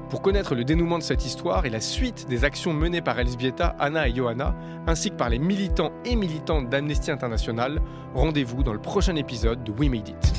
Pour 0.10 0.22
connaître 0.22 0.56
le 0.56 0.66
dénouement 0.66 0.98
de 0.98 1.04
cette 1.04 1.26
histoire 1.26 1.66
et 1.66 1.70
la 1.70 1.80
suite 1.80 2.28
des 2.28 2.44
actions 2.44 2.74
menées 2.74 3.02
par 3.02 3.18
Elsbieta, 3.18 3.76
Anna 3.80 4.10
et 4.10 4.14
Johanna, 4.14 4.54
ainsi 4.86 5.10
que 5.10 5.16
par 5.16 5.30
les 5.30 5.40
militants 5.40 5.94
et 6.04 6.18
militantes 6.18 6.70
d'Amnesty 6.70 7.12
International, 7.12 7.82
rendez-vous 8.14 8.62
dans 8.62 8.74
le 8.74 8.82
prochain 8.82 9.16
épisode 9.16 9.64
de 9.64 9.72
We 9.72 9.90
Made 9.90 10.10
It. 10.10 10.34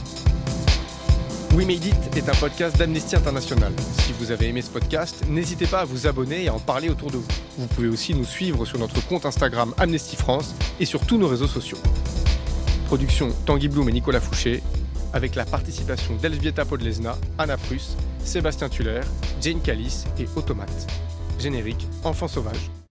We 1.55 1.67
Made 1.67 1.85
It 1.85 2.17
est 2.17 2.29
un 2.29 2.35
podcast 2.35 2.79
d'Amnesty 2.79 3.17
International. 3.17 3.73
Si 3.79 4.13
vous 4.19 4.31
avez 4.31 4.49
aimé 4.49 4.61
ce 4.61 4.71
podcast, 4.71 5.25
n'hésitez 5.29 5.67
pas 5.67 5.81
à 5.81 5.85
vous 5.85 6.07
abonner 6.07 6.45
et 6.45 6.49
à 6.49 6.55
en 6.55 6.59
parler 6.59 6.91
autour 6.91 7.11
de 7.11 7.17
vous. 7.17 7.29
Vous 7.57 7.67
pouvez 7.67 7.89
aussi 7.89 8.15
nous 8.15 8.25
suivre 8.25 8.67
sur 8.67 8.79
notre 8.79 9.03
compte 9.07 9.25
Instagram 9.25 9.73
Amnesty 9.79 10.17
France 10.17 10.55
et 10.81 10.85
sur 10.85 11.07
tous 11.07 11.17
nos 11.17 11.29
réseaux 11.29 11.47
sociaux. 11.47 11.79
Production 12.89 13.31
Tanguy 13.47 13.69
Bloom 13.69 13.89
et 13.89 13.93
Nicolas 13.93 14.21
Fouché 14.21 14.63
avec 15.13 15.35
la 15.35 15.45
participation 15.45 16.17
d'Elzbieta 16.17 16.65
Podlesna, 16.65 17.17
Anna 17.39 17.57
Pruss, 17.57 17.97
Sébastien 18.25 18.69
Tuller, 18.69 19.01
Jane 19.41 19.61
Callis 19.61 20.05
et 20.19 20.27
Automate. 20.37 20.87
Générique 21.39 21.87
Enfants 22.05 22.29
sauvages. 22.29 22.82